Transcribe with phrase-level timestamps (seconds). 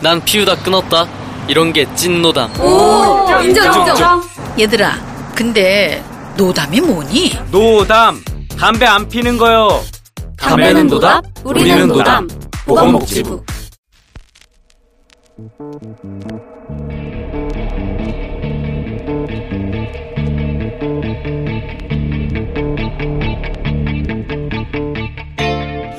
[0.00, 1.06] 난 피우다 끊었다.
[1.48, 2.50] 이런 게 찐 노담.
[2.60, 4.22] 오, 인정, 인정.
[4.58, 4.94] 얘들아,
[5.34, 6.02] 근데
[6.36, 7.38] 노담이 뭐니?
[7.50, 8.22] 노담.
[8.58, 9.82] 담배 안 피는 거요.
[10.36, 12.28] 담배는 노답, 우리는 노담.
[12.66, 13.42] 보건복지부.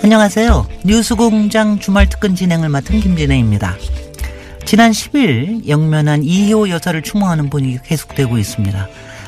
[0.03, 0.67] 안녕하세요.
[0.85, 3.75] 뉴스공장 주말 특근 진행을 맡은 김진혜입니다.
[4.71, 8.87] 지난 10일 영면한 이호 여사를 추모하는 분위기가 계속되고 있습니다.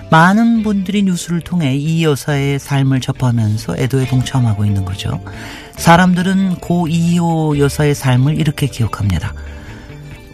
[0.10, 5.20] 많은 분들이 뉴스를 통해 이 여사의 삶을 접하면서 애도에 동참하고 있는 거죠.
[5.76, 9.34] 사람들은 고 이호 여사의 삶을 이렇게 기억합니다.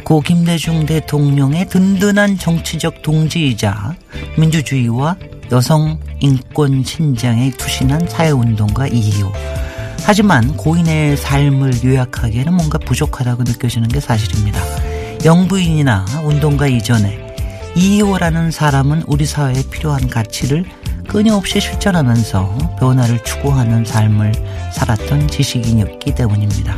[0.04, 3.96] 고 김대중 대통령의 든든한 정치적 동지이자
[4.38, 5.18] 민주주의와
[5.52, 9.34] 여성 인권 신장에 투신한 사회운동가 이희호.
[10.04, 14.89] 하지만 고인의 삶을 요약하기에는 뭔가 부족하다고 느껴지는 게 사실입니다.
[15.24, 17.36] 영부인이나 운동가 이전에
[17.76, 20.66] 이희호라는 사람은 우리 사회에 필요한 가치를
[21.08, 24.32] 끊임없이 실천하면서 변화를 추구하는 삶을
[24.74, 26.78] 살았던 지식인이었기 때문입니다.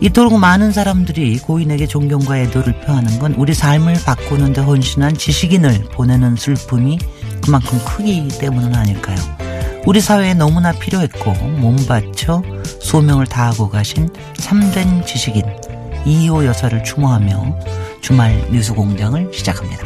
[0.00, 6.36] 이토록 많은 사람들이 고인에게 존경과 애도를 표하는 건 우리 삶을 바꾸는 데 헌신한 지식인을 보내는
[6.36, 6.98] 슬픔이
[7.40, 9.16] 그만큼 크기 때문은 아닐까요?
[9.84, 12.42] 우리 사회에 너무나 필요했고 몸바쳐
[12.80, 15.44] 소명을 다하고 가신 참된 지식인
[16.04, 17.58] 이호 여사를 추모하며
[18.00, 19.84] 주말 뉴스 공장을 시작합니다.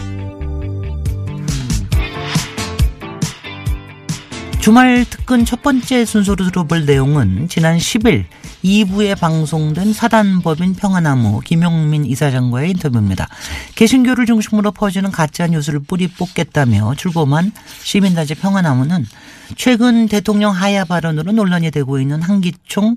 [4.61, 8.25] 주말 특근 첫 번째 순서로 들어볼 내용은 지난 10일
[8.65, 13.29] 2부에 방송된 사단법인 평화나무 김용민 이사장과의 인터뷰입니다.
[13.77, 17.53] 개신교를 중심으로 퍼지는 가짜 뉴스를 뿌리 뽑겠다며 출범한
[17.85, 19.07] 시민단체 평화나무는
[19.55, 22.97] 최근 대통령 하야 발언으로 논란이 되고 있는 한기총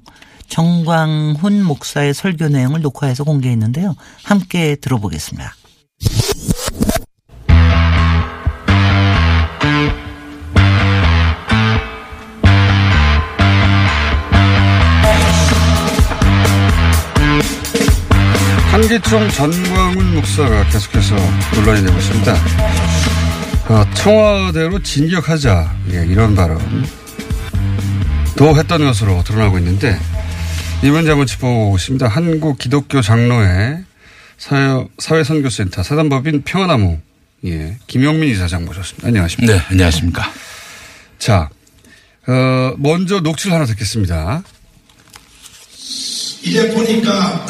[0.49, 3.95] 정광훈 목사의 설교 내용을 녹화해서 공개했는데요.
[4.23, 5.55] 함께 들어보겠습니다.
[18.71, 21.15] 한기총 전광훈 목사가 계속해서
[21.55, 22.33] 논란이 되고 있습니다.
[23.69, 26.59] 어, 청와대로 진격하자 예, 이런 발언
[28.35, 29.99] 도 했던 것으로 드러나고 있는데
[30.81, 32.07] 이 문제 한번 짚어보고 있습니다.
[32.07, 33.83] 한국 기독교 장로회
[34.37, 36.99] 사회, 사회선교센터 사단법인 평화나무
[37.45, 39.07] 예, 김용민 이사장 모셨습니다.
[39.07, 39.53] 안녕하십니까?
[39.53, 40.31] 네, 안녕하십니까?
[41.17, 41.49] 자,
[42.27, 44.43] 어, 먼저 녹취를 하나 듣겠습니다.
[46.41, 47.45] 이제 보니까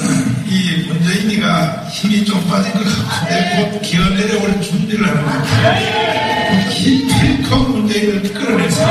[0.47, 6.69] 이 문재인이가 힘이 좀 빠진 것 같은데 곧 기어 내려올 준비를 하는 것 같아요.
[6.71, 8.81] 힘 필컥 문재인을 끌어내서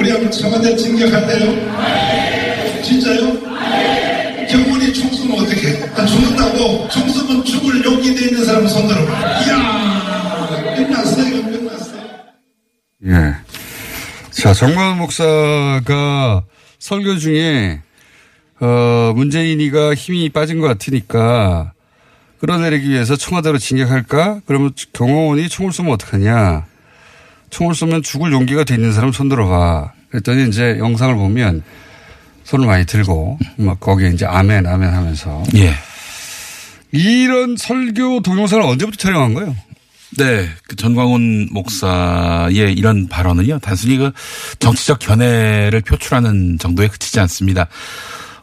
[0.00, 2.43] 우리 한번 청와대 진격할래요?
[2.84, 3.40] 진짜요?
[4.48, 5.82] 경훈이 총 쏘면 어떻게?
[5.96, 6.88] 아, 죽는다고?
[6.88, 9.00] 총 쏘면 죽을 용기 돼 있는 사람 손 들어.
[9.00, 12.02] 이야, 끝났어요, 이거 끝났어요.
[13.06, 13.34] 예.
[14.30, 16.42] 자, 정광훈 목사가
[16.78, 17.80] 설교 중에
[18.60, 21.72] 어, 문재인이가 힘이 빠진 것 같으니까
[22.38, 24.40] 끌어내리기 위해서 청와대로 진격할까?
[24.46, 26.66] 그러면 경호원이 총을 쏘면 어떡하냐?
[27.50, 29.92] 총을 쏘면 죽을 용기가 돼 있는 사람 손 들어봐.
[30.10, 31.62] 그랬더니 이제 영상을 보면
[32.44, 35.74] 손을 많이 들고 막 거기에 이제 아멘 아멘 하면서 예.
[36.92, 39.56] 이런 설교 동영상을 언제부터 촬영한 거예요?
[40.16, 44.12] 네, 그 전광훈 목사의 이런 발언은요, 단순히 그
[44.60, 47.66] 정치적 견해를 표출하는 정도에 그치지 않습니다.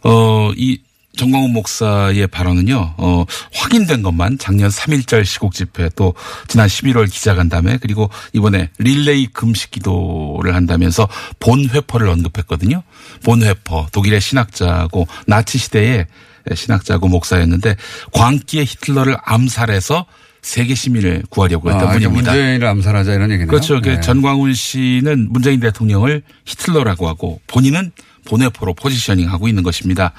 [0.03, 0.81] 어, 이
[1.17, 6.13] 정광훈 목사의 발언은요, 어, 확인된 것만 작년 3.1절 시국 집회 또
[6.47, 11.07] 지난 11월 기자간담회 그리고 이번에 릴레이 금식 기도를 한다면서
[11.39, 12.83] 본회퍼를 언급했거든요.
[13.23, 16.07] 본회퍼, 독일의 신학자고 나치 시대의
[16.55, 17.75] 신학자고 목사였는데
[18.13, 20.05] 광기의 히틀러를 암살해서
[20.41, 22.31] 세계 시민을 구하려고 했던 아, 분입니다.
[22.31, 23.47] 문재인을 암살하자 이런 얘기네요.
[23.47, 23.79] 그렇죠.
[23.79, 24.01] 그 네.
[24.01, 27.91] 전광훈 씨는 문재인 대통령을 히틀러라고 하고 본인은
[28.25, 30.13] 본회퍼로 positioning 하고 있는 것입니다.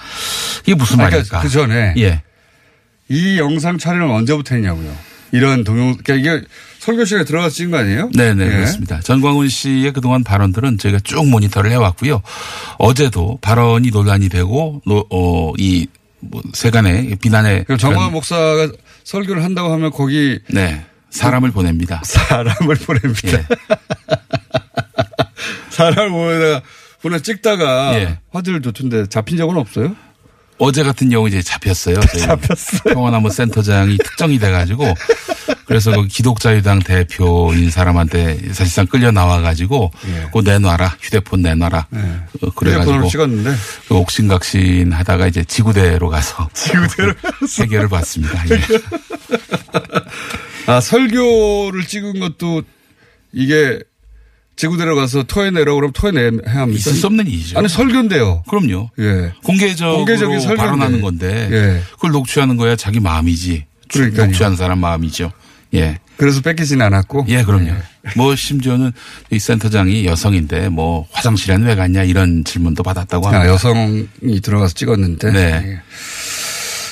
[0.62, 1.40] 이게 무슨 아, 말일까?
[1.40, 2.22] 그 전에 예.
[3.08, 4.94] 이 영상 촬영을 언제부터 했냐고요.
[5.32, 6.46] 이런 동영, 그러니까 이게
[6.78, 8.10] 설교 시간에 들어가서 찍은 거 아니에요?
[8.14, 8.48] 네네 예.
[8.50, 9.00] 그렇습니다.
[9.00, 12.22] 전광훈 씨의 그동안 발언들은 저희가 쭉 모니터를 해왔고요.
[12.78, 15.86] 어제도 발언이 논란이 되고 노- 어, 이
[16.24, 17.16] 뭐 세간의
[17.64, 18.68] 그럼 정광훈 목사가
[19.02, 22.00] 설교를 한다고 하면 거기 네 사람을 보냅니다.
[22.04, 23.38] 사람을 보냅니다.
[23.38, 23.44] 예.
[25.70, 26.62] 사람을 보내다가
[27.02, 28.18] 보내 찍다가 예.
[28.30, 29.94] 화질을 좋던데 잡힌 적은 없어요?
[30.58, 31.96] 어제 같은 경우 이제 잡혔어요.
[32.20, 32.94] 잡혔어요.
[32.94, 34.94] 평화나무 센터장이 특정이 돼가지고
[35.64, 39.90] 그래서 그 기독자유당 대표인 사람한테 사실상 끌려 나와가지고
[40.26, 43.50] 그거 내놔라 휴대폰 내놔라 어, 휴대폰으로 그래가지고 찍었는데
[43.88, 47.14] 그 옥신각신 하다가 이제 지구대로 가서 지구대로
[47.58, 48.44] 해결을 받습니다.
[48.50, 48.60] 예.
[50.66, 52.62] 아 설교를 찍은 것도
[53.32, 53.80] 이게
[54.56, 56.78] 지구대로 가서 토해내라고 그러면 토해내야 합니까?
[56.78, 57.58] 있을 수 없는 일이죠.
[57.58, 58.44] 아니 설교인데요.
[58.48, 58.90] 그럼요.
[58.98, 59.32] 예.
[59.42, 60.62] 공개적으로 공개적인 설교인데.
[60.62, 61.82] 발언하는 건데 예.
[61.92, 63.64] 그걸 녹취하는 거야 자기 마음이지.
[63.92, 64.26] 그러니까요.
[64.26, 65.32] 녹취하는 사람 마음이죠.
[65.74, 65.98] 예.
[66.16, 67.26] 그래서 뺏기진 않았고.
[67.28, 67.72] 예, 그럼요.
[68.16, 68.92] 뭐 심지어는
[69.30, 73.44] 이 센터장이 여성인데 뭐 화장실에는 왜 갔냐 이런 질문도 받았다고 합니다.
[73.44, 75.32] 아, 여성이 들어가서 찍었는데.
[75.32, 75.40] 네.
[75.40, 75.80] 예.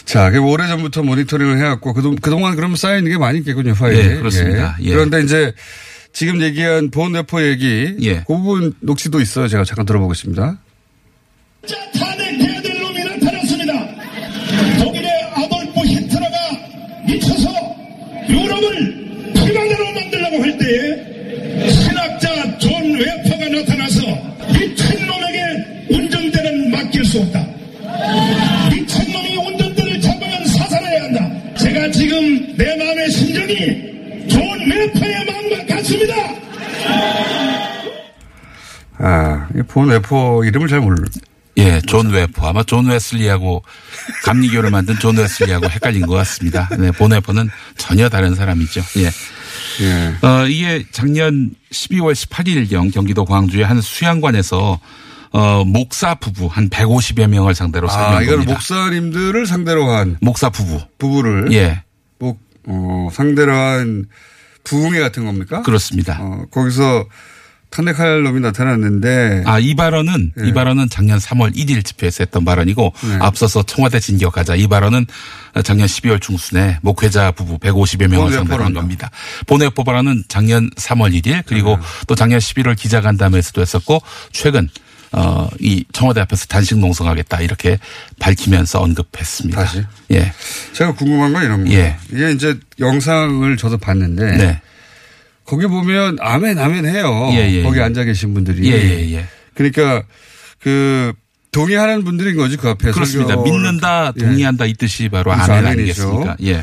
[0.07, 4.09] 자, 그 오래 전부터 모니터링을 해왔고 그동, 그동안 그러면 쌓여 있는 게 많이 있겠군요, 파일이.
[4.09, 4.77] 네, 그렇습니다.
[4.83, 4.91] 예.
[4.91, 5.53] 그런데 이제
[6.13, 7.97] 지금 얘기한 보온 래퍼 얘기.
[8.03, 8.17] 예.
[8.27, 9.49] 그 부분 녹취도 있어요.
[9.49, 10.59] 제가 잠깐 들어보겠습니다.
[11.95, 13.73] 탄핵해야 될 놈이 나타났습니다.
[14.83, 16.37] 독일의 아돌프 히틀러가
[17.07, 17.49] 미쳐서
[18.29, 24.01] 유럽을 피난으로 만들려고 할 때에 신학자 존 웨퍼가 나타나서
[24.53, 27.47] 미친 놈에게 운전대는 맡길 수 없다.
[28.71, 31.55] 미친 놈이 운전대를 잡으면 사살해야 한다.
[31.57, 33.57] 제가 지금 내 마음의 심정이
[34.29, 34.41] 존
[34.71, 35.25] 웨퍼의
[35.91, 36.15] 같습니다.
[38.99, 41.03] 아, 이 보온 래퍼 이름을 잘 몰라.
[41.57, 42.49] 예, 존 웨퍼.
[42.49, 43.63] 아마 존 웨슬리하고
[44.25, 46.69] 감리교를 만든 존 웨슬리하고 헷갈린 것 같습니다.
[46.79, 48.83] 네, 본회퍼는 전혀 다른 사람이죠.
[48.99, 49.11] 예.
[49.85, 50.27] 예.
[50.27, 54.79] 어, 이게 작년 12월 18일경 경기도 광주의 한 수양관에서
[55.33, 58.53] 어, 목사 부부 한 150여 명을 상대로 아, 설명 이건 겁니다.
[58.55, 60.81] 목사님들을 상대로 한 목사 부부.
[60.99, 61.53] 부부를.
[61.53, 61.83] 예.
[62.19, 64.07] 목, 어, 상대로 한
[64.65, 65.63] 부흥회 같은 겁니까?
[65.63, 66.19] 그렇습니다.
[66.21, 67.07] 어, 거기서
[67.71, 69.45] 탄핵할 놈이 나타났는데.
[69.47, 70.49] 아, 이 발언은, 예.
[70.49, 73.19] 이 발언은 작년 3월 1일 집회에서 했던 발언이고, 네.
[73.21, 74.57] 앞서서 청와대 진격하자.
[74.57, 75.07] 이 발언은
[75.65, 78.81] 작년 12월 중순에 목회자 부부 150여 명을 본회포를 상대로 한 한다.
[78.81, 79.11] 겁니다.
[79.47, 81.83] 본회포 발언은 작년 3월 1일, 그리고 네.
[82.09, 84.03] 또 작년 11월 기자간담회에서도 했었고,
[84.33, 84.69] 최근,
[85.13, 87.41] 어, 이 청와대 앞에서 단식 농성하겠다.
[87.41, 87.79] 이렇게
[88.19, 89.65] 밝히면서 언급했습니다.
[89.65, 89.83] 다시?
[90.13, 90.33] 예.
[90.73, 91.79] 제가 궁금한 건 이런 거예요.
[91.79, 91.97] 예.
[92.13, 94.37] 이게 이제 영상을 저도 봤는데.
[94.37, 94.61] 네.
[95.45, 97.29] 거기 보면 아멘 아멘 해요.
[97.33, 97.83] 예, 예, 거기 예.
[97.83, 98.71] 앉아 계신 분들이.
[98.71, 99.27] 예, 예, 예.
[99.55, 100.05] 그러니까
[100.61, 101.13] 그
[101.51, 103.35] 동의하는 분들인 거지 그 앞에 그렇습니다.
[103.37, 104.21] 믿는다, 예.
[104.21, 105.67] 동의한다 이 뜻이 바로 그래서 아멘.
[105.73, 106.37] 아니겠습니까?
[106.45, 106.63] 예.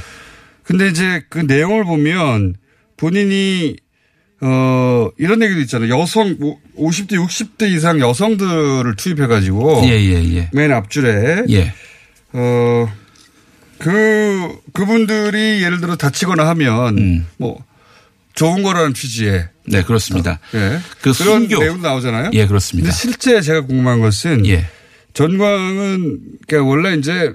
[0.63, 2.55] 근데 이제 그 내용을 보면
[2.95, 3.75] 본인이
[4.42, 6.00] 어 이런 얘기도 있잖아요.
[6.00, 6.38] 여성
[6.78, 10.50] 50대 60대 이상 여성들을 투입해 가지고 예, 예, 예.
[10.54, 11.74] 맨 앞줄에 예.
[12.34, 12.88] 어
[13.80, 17.28] 그 그분들이 예를 들어 다치거나 하면 음.
[17.38, 17.63] 뭐
[18.34, 20.40] 좋은 거라는 취지에 네, 그렇습니다.
[20.56, 20.80] 예.
[21.01, 21.60] 그 그런 순교.
[21.60, 22.31] 내용도 나오잖아요.
[22.33, 22.88] 예, 그렇습니다.
[22.90, 24.66] 근데 실제 제가 궁금한 것은 예.
[25.13, 27.31] 전광은 그러니까 원래 이제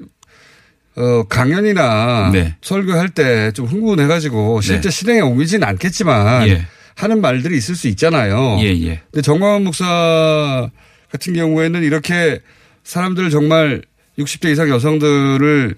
[0.97, 2.57] 어 강연이나 네.
[2.63, 4.91] 설교할 때 좀 흥분해가지고 실제 네.
[4.91, 6.67] 실행에 옮기지는 않겠지만 예.
[6.95, 8.59] 하는 말들이 있을 수 있잖아요.
[8.61, 9.01] 예, 예.
[9.11, 10.69] 근데 정광훈 목사
[11.11, 12.41] 같은 경우에는 이렇게
[12.85, 13.83] 사람들 정말
[14.19, 15.75] 60대 이상 여성들을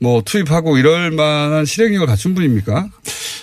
[0.00, 2.88] 뭐 투입하고 이럴 만한 실행력을 갖춘 분입니까?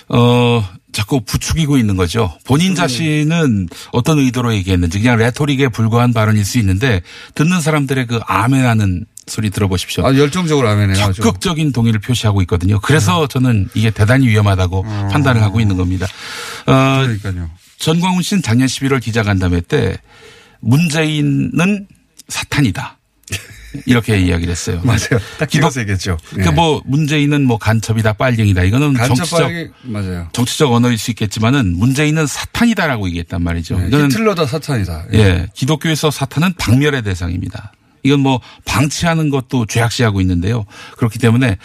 [0.08, 2.32] 어, 자꾸 부추기고 있는 거죠.
[2.44, 7.00] 본인 자신은 어떤 의도로 얘기했는지 그냥 레토릭에 불과한 발언일 수 있는데
[7.34, 10.04] 듣는 사람들의 그 아멘하는 소리 들어보십시오.
[10.04, 10.68] 아, 열정적으로.
[10.68, 11.22] 아주.
[11.22, 12.80] 적극적인 동의를 표시하고 있거든요.
[12.80, 16.06] 그래서 저는 이게 대단히 위험하다고 판단을 하고 있는 겁니다.
[16.66, 17.02] 어, 어.
[17.02, 17.50] 그러니까요.
[17.78, 19.96] 전광훈 씨는 작년 11월 기자간담회 때
[20.60, 21.86] 문재인은
[22.28, 22.98] 사탄이다.
[23.86, 24.80] 이렇게 이야기를 했어요.
[24.84, 25.20] 맞아요.
[25.38, 26.18] 딱 기어서 얘기했죠.
[26.30, 28.64] 그러니까 뭐 문재인은 뭐 간첩이다, 빨갱이다.
[28.64, 30.28] 이거는 간첩 정치적 빨갱이 맞아요.
[30.32, 33.78] 정치적 언어일 수 있겠지만은 문재인은 사탄이다라고 얘기했단 말이죠.
[33.78, 35.06] 네, 이거는 히틀러다 사탄이다.
[35.14, 37.72] 예, 기독교에서 사탄은 박멸의 대상입니다.
[38.02, 40.66] 이건 뭐 방치하는 것도 죄악시하고 있는데요.
[40.96, 41.56] 그렇기 때문에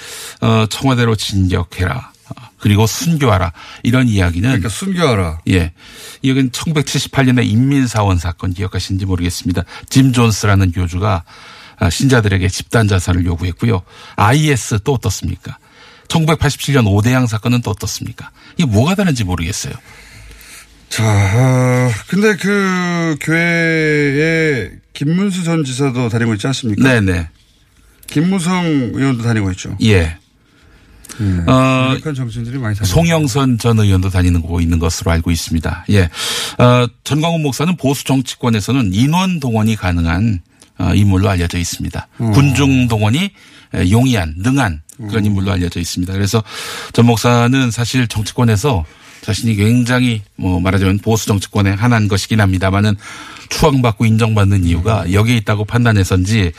[0.41, 2.11] 어 청와대로 진격해라.
[2.59, 3.53] 그리고 순교하라.
[3.83, 5.39] 이런 이야기는 그러니까 순교하라.
[5.49, 5.73] 예.
[6.21, 9.63] 이건 1978년에 인민사원 사건 기억하시는지 모르겠습니다.
[9.89, 11.23] 짐 존스라는 교주가
[11.79, 13.83] 아, 신자들에게 집단 자살을 요구했고요.
[14.15, 15.57] IS 또 어떻습니까?
[16.07, 18.31] 1987년 오대양 사건은 또 어떻습니까?
[18.57, 19.73] 이게 뭐가 다른지 모르겠어요.
[20.89, 26.81] 자, 어, 근데 그 교회에 김문수 전 지사도 다니고 있지 않습니까?
[26.81, 27.29] 네네.
[28.07, 29.77] 김무성 의원도 다니고 있죠.
[29.83, 30.17] 예.
[31.47, 32.75] 어, 어, 정치인들이 많이.
[32.75, 35.85] 송영선 전 의원도 다니는 거 있는 것으로 알고 있습니다.
[35.89, 36.09] 예.
[36.57, 40.41] 어, 전광훈 목사는 보수 정치권에서는 인원 동원이 가능한
[40.79, 42.07] 어, 인물로 알려져 있습니다.
[42.17, 43.31] 군중 동원이
[43.73, 46.13] 에, 용이한 능한 그런 인물로 알려져 있습니다.
[46.13, 46.43] 그래서
[46.93, 48.85] 전 목사는 사실 정치권에서
[49.27, 52.95] 자신이 굉장히 뭐 말하자면 보수 정치권의 하나인 것이긴 합니다만은
[53.49, 56.53] 추앙받고 인정받는 이유가 여기에 있다고 판단해서인지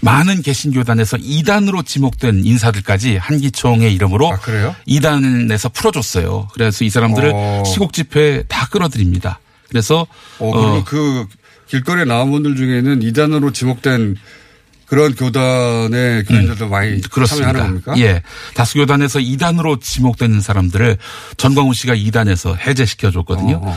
[0.00, 4.74] 많은 개신교단에서 이단으로 지목된 인사들까지 한기총의 이름으로 아, 그래요?
[4.86, 6.48] 이단에서 풀어줬어요.
[6.54, 7.62] 그래서 이 사람들을 어.
[7.66, 9.38] 시국 집회에 다 끌어들입니다.
[9.68, 10.06] 그래서
[10.38, 11.26] 어, 어, 그리고 그
[11.68, 14.16] 길거리에 나온 분들 중에는 이단으로 지목된
[14.86, 17.52] 그런 교단의 교인들도 많이 음, 그렇습니다.
[17.52, 18.06] 참여하는 겁니까?
[18.06, 18.22] 예.
[18.54, 20.96] 다수 교단에서 이단으로 지목되는 사람들을
[21.36, 23.60] 전광훈 씨가 이단에서 해제시켜 줬거든요.
[23.62, 23.76] 어,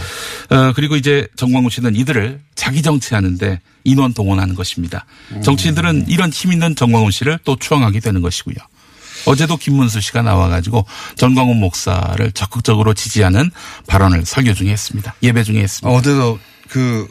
[0.50, 5.06] 어, 그리고 이제 전광훈 씨는 이들을 자기 정치하는데 인원 동원하는 것입니다.
[5.32, 5.42] 음.
[5.42, 8.56] 정치인들은 이런 힘 있는 전광훈 씨를 또 추앙하게 되는 것이고요.
[9.25, 10.86] 어제도 김문수 씨가 나와가지고
[11.16, 13.51] 전광훈 목사를 적극적으로 지지하는
[13.88, 15.16] 발언을 설교 중에 했습니다.
[15.24, 15.89] 예배 중에 했습니다.
[15.98, 16.39] 어제도
[16.70, 17.08] 그,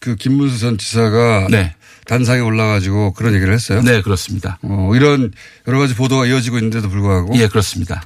[0.00, 1.74] 그 김문수 전 지사가 네.
[2.10, 3.82] 단상에 올라가지고 그런 얘기를 했어요.
[3.82, 4.58] 네, 그렇습니다.
[4.62, 5.30] 어, 이런
[5.68, 7.36] 여러 가지 보도가 이어지고 있는데도 불구하고.
[7.36, 8.02] 예, 그렇습니다.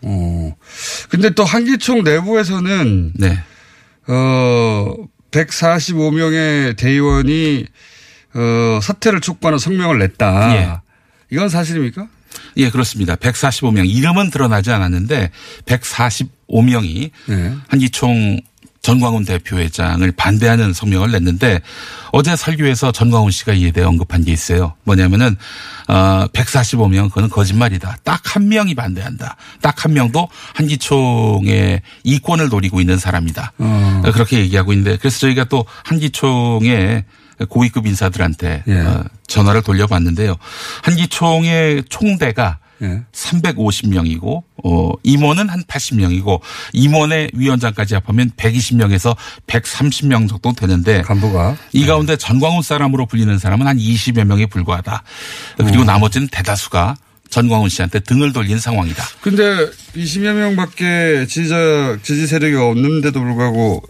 [0.00, 0.56] 어.
[1.10, 3.38] 근데 또 한기총 내부에서는 네.
[4.06, 4.94] 어
[5.30, 7.66] 145명의 대의원이
[8.34, 10.56] 어 사퇴를 촉구하는 성명을 냈다.
[10.56, 10.80] 예.
[11.30, 12.08] 이건 사실입니까?
[12.56, 13.14] 예, 그렇습니다.
[13.16, 13.86] 145명.
[13.86, 15.30] 이름은 드러나지 않았는데
[15.66, 17.54] 145명이 네.
[17.68, 18.40] 한기총
[18.84, 21.60] 전광훈 대표회장을 반대하는 성명을 냈는데
[22.12, 24.74] 어제 설교에서 전광훈 씨가 이에 대해 언급한 게 있어요.
[24.84, 25.36] 뭐냐면은
[25.88, 27.96] 어 145명 그거는 거짓말이다.
[28.04, 29.36] 딱 한 명이 반대한다.
[29.62, 33.52] 딱 한 명도 한기총의 이권을 노리고 있는 사람이다.
[33.58, 34.02] 어.
[34.12, 37.04] 그렇게 얘기하고 있는데 그래서 저희가 또 한기총의
[37.48, 38.80] 고위급 인사들한테 예.
[38.80, 40.36] 어, 전화를 돌려봤는데요.
[40.82, 43.02] 한기총의 총대가 예.
[43.12, 46.40] 350명이고 어 임원은 한 80명이고
[46.72, 53.78] 임원의 위원장까지 합하면 120명에서 130명 정도 되는데 간부가 이 가운데 전광훈 사람으로 불리는 사람은 한
[53.78, 55.02] 20여 명에 불과하다.
[55.58, 55.84] 그리고 어.
[55.84, 56.96] 나머지는 대다수가
[57.30, 59.04] 전광훈 씨한테 등을 돌린 상황이다.
[59.20, 59.42] 근데
[59.96, 63.82] 20여 명밖에 지지자 지지 세력이 없는데도 불구하고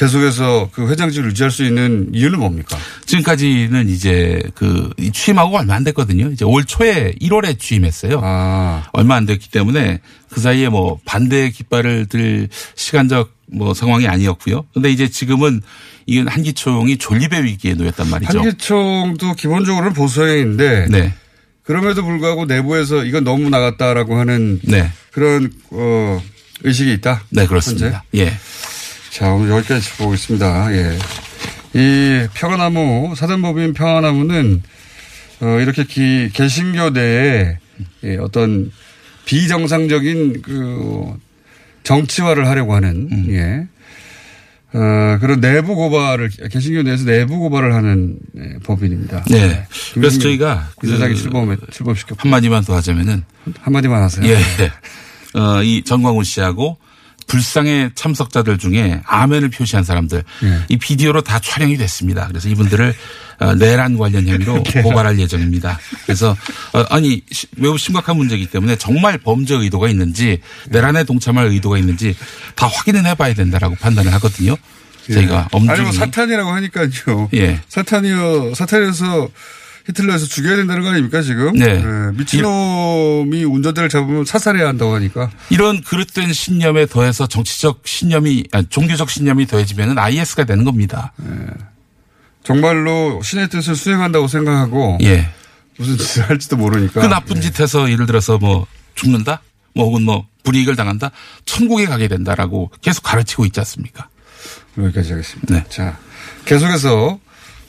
[0.00, 2.78] 계속해서 그 회장직을 유지할 수 있는 이유는 뭡니까?
[3.04, 6.30] 지금까지는 이제 그 취임하고 얼마 안 됐거든요.
[6.30, 8.18] 이제 올 초에 1월에 취임했어요.
[8.22, 8.88] 아.
[8.94, 14.64] 얼마 안 됐기 때문에 그 사이에 뭐 반대 깃발을 들 시간적 뭐 상황이 아니었고요.
[14.72, 15.60] 근데 이제 지금은
[16.06, 18.38] 이건 한기총이 존립의 위기에 놓였단 말이죠.
[18.38, 21.12] 한기총도 기본적으로는 보수형인데 네.
[21.62, 24.90] 그럼에도 불구하고 내부에서 이건 너무 나갔다라고 하는 네.
[25.12, 26.22] 그런 어
[26.62, 27.24] 의식이 있다.
[27.28, 28.02] 네, 그렇습니다.
[28.14, 28.32] 예.
[29.10, 30.72] 자, 오늘 여기까지 짚어보겠습니다.
[30.72, 30.98] 예.
[31.74, 34.62] 이 평화나무, 사단법인 평화나무는,
[35.40, 37.58] 어, 이렇게 기, 개신교 내에
[38.04, 38.70] 예, 어떤
[39.24, 41.14] 비정상적인 그
[41.82, 43.26] 정치화를 하려고 하는, 음.
[43.30, 43.66] 예.
[44.72, 49.24] 어, 그런 내부 고발을, 개신교 내에서 내부 고발을 하는 예, 법인입니다.
[49.30, 49.66] 네.
[49.94, 50.86] 그래서 김용민 저희가 그
[51.16, 52.20] 출범, 출범시켰고.
[52.22, 53.24] 한마디만 더 하자면은
[53.60, 54.24] 한마디만 하세요.
[54.24, 54.36] 예.
[55.38, 56.78] 어, 이 전광훈 씨하고
[57.30, 60.58] 불상의 참석자들 중에 아멘을 표시한 사람들 예.
[60.68, 62.26] 이 비디오로 다 촬영이 됐습니다.
[62.26, 62.92] 그래서 이분들을
[63.38, 65.78] 어, 내란 관련 혐의로 고발할 예정입니다.
[66.04, 66.36] 그래서
[66.72, 72.16] 어, 아니 시- 매우 심각한 문제이기 때문에 정말 범죄 의도가 있는지 내란에 동참할 의도가 있는지
[72.56, 74.56] 다 확인을 해봐야 된다라고 판단을 하거든요.
[75.12, 75.70] 저희가 예.
[75.70, 77.28] 아니, 뭐 사탄이라고 하니까요.
[77.34, 77.60] 예.
[77.68, 79.28] 사탄이요, 사탄에서
[79.90, 81.52] 히틀러에서 죽여야 된다는 거 아닙니까, 지금?
[81.52, 81.82] 네.
[82.14, 85.30] 미친놈이 운전대를 잡으면 사살해야 한다고 하니까.
[85.50, 91.12] 이런 그릇된 신념에 더해서 정치적 신념이 아니, 종교적 신념이 더해지면은 IS가 되는 겁니다.
[92.42, 94.98] 정말로 신의 뜻을 수행한다고 생각하고.
[95.02, 95.30] 예.
[95.78, 97.00] 무슨 짓을 할지도 모르니까.
[97.00, 99.42] 그 나쁜 짓 해서 예를 들어서 뭐 죽는다?
[99.74, 101.10] 뭐 혹은 뭐 불이익을 당한다?
[101.44, 104.08] 천국에 가게 된다라고 계속 가르치고 있지 않습니까?
[104.78, 105.54] 여기까지 하겠습니다.
[105.54, 105.64] 네.
[105.68, 105.98] 자,
[106.44, 107.18] 계속해서,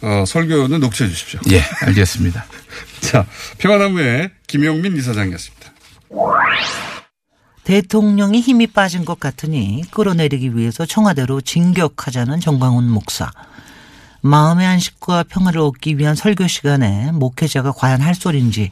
[0.02, 1.40] 어, 설교는 녹취해 주십시오.
[1.52, 2.46] 예, 알겠습니다.
[3.02, 3.26] 자,
[3.58, 5.72] 평화나무의 김용민 이사장이었습니다.
[7.64, 13.32] 대통령이 힘이 빠진 것 같으니 끌어내리기 위해서 청와대로 진격하자는 정광훈 목사.
[14.22, 18.72] 마음의 안식과 평화를 얻기 위한 설교 시간에 목회자가 과연 할 소리인지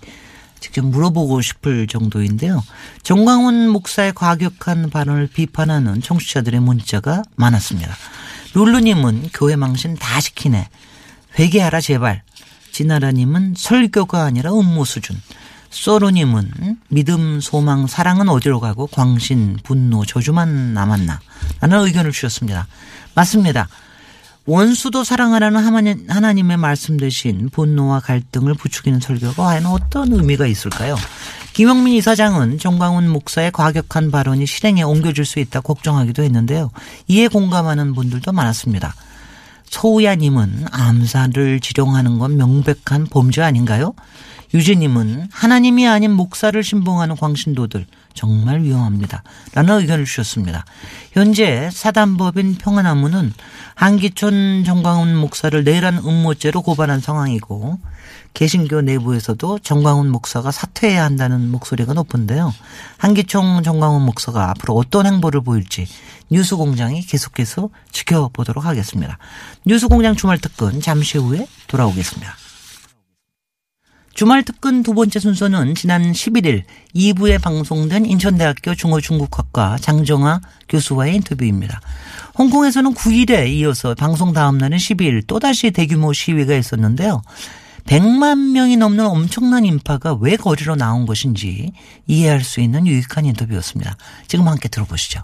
[0.60, 2.62] 직접 물어보고 싶을 정도인데요.
[3.04, 7.96] 정광훈 목사의 과격한 발언을 비판하는 청취자들의 문자가 많았습니다.
[8.54, 10.68] 룰루님은 교회 망신 다 시키네.
[11.38, 12.24] 회개하라 제발.
[12.72, 15.20] 진아라님은 설교가 아니라 음모 수준.
[15.70, 21.20] 소로님은 믿음, 소망, 사랑은 어디로 가고 광신, 분노, 저주만 남았나?
[21.62, 22.68] 라는 의견을 주셨습니다.
[23.14, 23.68] 맞습니다.
[24.46, 30.96] 원수도 사랑하라는 하나님- 하나님의 말씀 대신 분노와 갈등을 부추기는 설교가 과연 어떤 의미가 있을까요?
[31.54, 36.72] 김영민 이사장은 정광훈 목사의 과격한 발언이 실행에 옮겨질 수 있다 걱정하기도 했는데요.
[37.08, 38.96] 이에 공감하는 분들도 많았습니다.
[39.70, 43.94] 서우야님은 암살을 지령하는 건 명백한 범죄 아닌가요?
[44.54, 47.86] 유진님은 하나님이 아닌 목사를 신봉하는 광신도들
[48.16, 49.24] 정말 위험합니다.
[49.54, 50.66] 라는 의견을 주셨습니다.
[51.12, 53.32] 현재 사단법인 평안나무는
[53.76, 57.80] 한기촌 정광훈 목사를 내란 음모죄로 고발한 상황이고
[58.40, 62.54] 개신교 내부에서도 정광훈 목사가 사퇴해야 한다는 목소리가 높은데요.
[62.96, 65.86] 한기총 정광훈 목사가 앞으로 어떤 행보를 보일지
[66.32, 69.18] 뉴스공장이 계속해서 지켜보도록 하겠습니다.
[69.66, 72.34] 뉴스공장 주말 특근 잠시 후에 돌아오겠습니다.
[74.14, 76.64] 주말 특근 두 번째 순서는 지난 11일
[76.96, 81.82] 2부에 방송된 인천대학교 중어중국학과 장정아 교수와의 인터뷰입니다.
[82.38, 87.22] 홍콩에서는 9일에 이어서 방송 다음 날은 12일 또다시 대규모 시위가 있었는데요.
[87.90, 91.72] 100만 명이 넘는 엄청난 인파가 왜 거리로 나온 것인지
[92.06, 93.98] 이해할 수 있는 유익한 인터뷰였습니다.
[94.28, 95.24] 지금 함께 들어보시죠.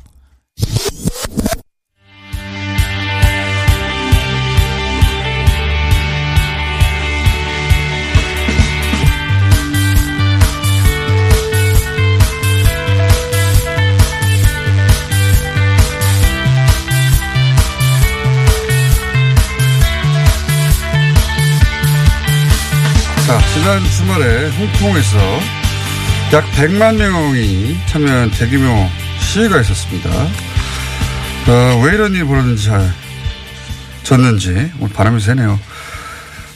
[23.55, 25.17] 지난 주말에 홍콩에서
[26.33, 28.85] 약 100만 명이 참여한 대규모
[29.21, 30.09] 시위가 있었습니다.
[30.11, 32.93] 어, 왜 이런 일이 벌어졌는지 잘
[34.03, 34.49] 졌는지
[34.81, 35.57] 오늘 바람이 세네요.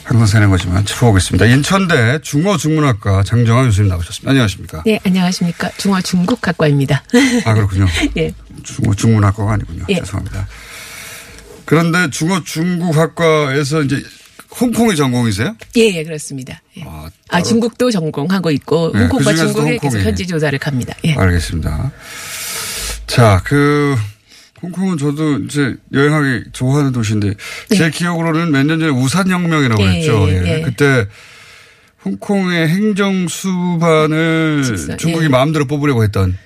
[0.04, 1.46] 항상 새는 거지만 들어보겠습니다.
[1.46, 4.30] 인천대 중어중문학과 장정아 교수님 나오셨습니다.
[4.32, 4.82] 안녕하십니까?
[4.84, 5.70] 네, 안녕하십니까.
[5.78, 7.02] 중어 중국학과입니다.
[7.46, 7.86] 아, 그렇군요.
[8.18, 8.30] 예.
[8.62, 9.86] 중어 중문학과가 아니군요.
[9.88, 9.94] 예.
[10.00, 10.46] 죄송합니다.
[11.64, 14.02] 그런데 중어 중국학과에서 이제
[14.58, 15.54] 홍콩이 전공이세요?
[15.76, 16.60] 예, 예, 그렇습니다.
[16.78, 16.82] 예.
[16.86, 20.04] 아, 따로- 중국도 전공하고 있고, 네, 홍콩과 그중에서도 중국에 계속 홍콩이.
[20.04, 20.94] 현지 조사를 갑니다.
[21.04, 21.14] 예.
[21.14, 21.92] 알겠습니다.
[23.06, 23.94] 자, 그,
[24.62, 27.34] 홍콩은 저도 이제 여행하기 좋아하는 도시인데,
[27.74, 29.88] 제 기억으로는 몇 년 전에 우산혁명이라고 네.
[29.94, 30.26] 예, 했죠.
[30.28, 30.58] 예, 예.
[30.58, 30.62] 예.
[30.62, 31.06] 그때
[32.04, 35.28] 홍콩의 행정수반을 직선, 중국이 예.
[35.28, 36.36] 마음대로 뽑으려고 했던,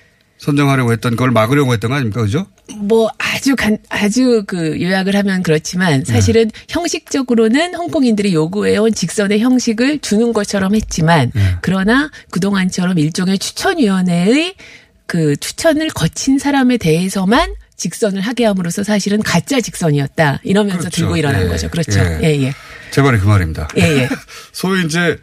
[0.45, 2.21] 선정하려고 했던 그걸 막으려고 했던 거 아닙니까?
[2.21, 2.45] 그죠?
[2.77, 6.63] 뭐 아주 간, 아주 그 요약을 하면 그렇지만 사실은 네.
[6.69, 11.41] 형식적으로는 홍콩인들이 요구해온 직선의 형식을 주는 것처럼 했지만 네.
[11.61, 14.53] 그러나 그동안처럼 일종의 추천위원회의
[15.07, 20.95] 그 추천을 거친 사람에 대해서만 직선을 하게 함으로써 사실은 가짜 직선이었다 이러면서 그렇죠.
[20.97, 21.47] 들고 일어난 예.
[21.47, 21.69] 거죠.
[21.69, 21.99] 그렇죠.
[21.99, 22.19] 예.
[22.21, 22.53] 예, 예.
[22.91, 23.67] 제 말이 그 말입니다.
[23.77, 24.09] 예, 예.
[24.53, 25.17] 소위 이제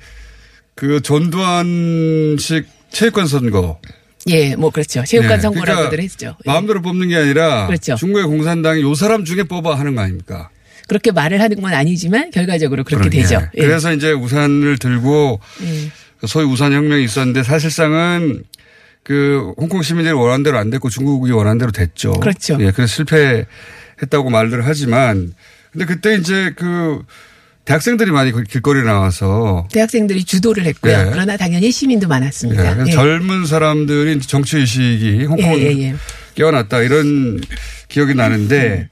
[0.75, 3.81] 그 전두환식 체육관 선거.
[4.29, 5.03] 예, 뭐 그렇죠.
[5.05, 6.37] 체육관 네, 선거라고들 그러니까 했죠.
[6.47, 6.51] 예.
[6.51, 7.97] 마음대로 뽑는 게 아니라 그렇죠.
[7.97, 10.51] 중국의 공산당이 요 사람 중에 뽑아 하는 거 아닙니까?
[10.89, 13.23] 그렇게 말을 하는 건 아니지만 결과적으로 그렇게 그러게.
[13.23, 13.41] 되죠.
[13.57, 13.63] 예.
[13.63, 16.27] 그래서 이제 우산을 들고 예.
[16.27, 18.45] 소위 우산 혁명이 있었는데 사실상은
[19.03, 22.13] 그 홍콩 시민들이 원하는 대로 안 됐고 중국이 원하는 대로 됐죠.
[22.13, 22.57] 그렇죠.
[22.61, 25.35] 예, 그래서 실패했다고 말들을 하지만
[25.73, 27.03] 근데 그때 이제 그
[27.65, 30.93] 대학생들이 많이 그 길거리에 나와서 대학생들이 주도를 했고요.
[30.93, 31.11] 예.
[31.13, 32.75] 그러나 당연히 시민도 예, 많았습니다.
[32.75, 32.93] 그래서 예.
[32.93, 35.95] 젊은 사람들이 정치 의식이 홍콩 예, 예, 예.
[36.35, 37.41] 깨어났다 이런
[37.89, 38.89] 기억이 나는데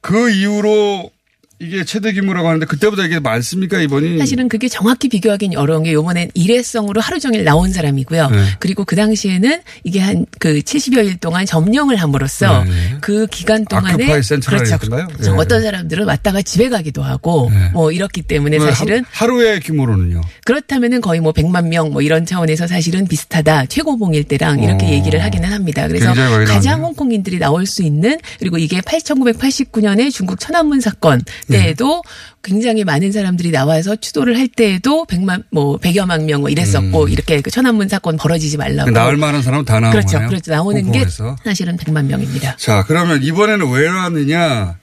[0.00, 1.10] 그 이후로
[1.58, 4.18] 이게 최대 규모라고 하는데 그때보다 이게 많습니까 이번이?
[4.18, 8.28] 사실은 그게 정확히 비교하기는 어려운 게 요번엔 일회성으로 하루 종일 나온 사람이고요.
[8.28, 8.44] 네.
[8.60, 12.70] 그리고 그 당시에는 이게 한 그 70여 일 동안 점령을 함으로써 네.
[13.00, 15.06] 그 기간 동안에 아큐파이 센트럴이었던가요?
[15.08, 15.32] 그렇죠.
[15.32, 15.38] 네.
[15.38, 20.20] 어떤 사람들은 왔다가 집에 가기도 하고 뭐 이렇기 때문에 네, 사실은 하- 하루의 규모로는요.
[20.44, 23.66] 그렇다면은 거의 뭐 100만 명 뭐 이런 차원에서 사실은 비슷하다.
[23.66, 24.90] 최고봉일 때랑 이렇게 어.
[24.90, 25.86] 얘기를 하기는 합니다.
[25.88, 26.86] 그래서 가장 나오네요.
[26.86, 31.45] 홍콩인들이 나올 수 있는 그리고 이게 1989년에 중국 천안문 사건 네.
[31.46, 32.02] 때에도
[32.42, 37.50] 굉장히 많은 사람들이 나와서 추도를 할 때에도 100만 뭐 100여만 명 뭐 이랬었고 이렇게 그
[37.50, 38.90] 천안문 사건 벌어지지 말라고.
[38.90, 38.92] 음.
[38.94, 40.12] 나올 만한 사람은 다 나오는 그렇죠.
[40.12, 40.28] 거네요.
[40.28, 40.50] 그렇죠.
[40.52, 41.36] 나오는 홍콩에서.
[41.36, 42.56] 게 사실은 100만 명입니다.
[42.56, 44.76] 자 그러면 이번에는 왜 나왔느냐?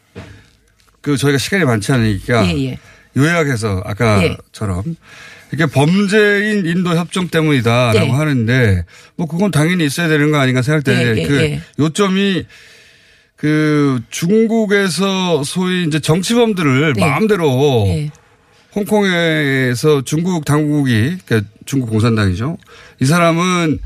[1.01, 2.79] 그 저희가 시간이 많지 않으니까 예, 예.
[3.17, 4.95] 요약해서 아까처럼
[5.53, 8.09] 이게 범죄인 인도 협정 때문이다라고 예.
[8.11, 11.61] 하는데 뭐 그건 당연히 있어야 되는 거 아닌가 생각되는데 예, 예, 그 예.
[11.77, 12.45] 요점이
[13.43, 17.01] 그 중국에서 소위 이제 정치범들을 네.
[17.01, 18.09] 마음대로 예.
[18.73, 22.57] 홍콩에서 중국 당국이 그러니까 중국 공산당이죠.
[23.01, 23.79] 이 사람은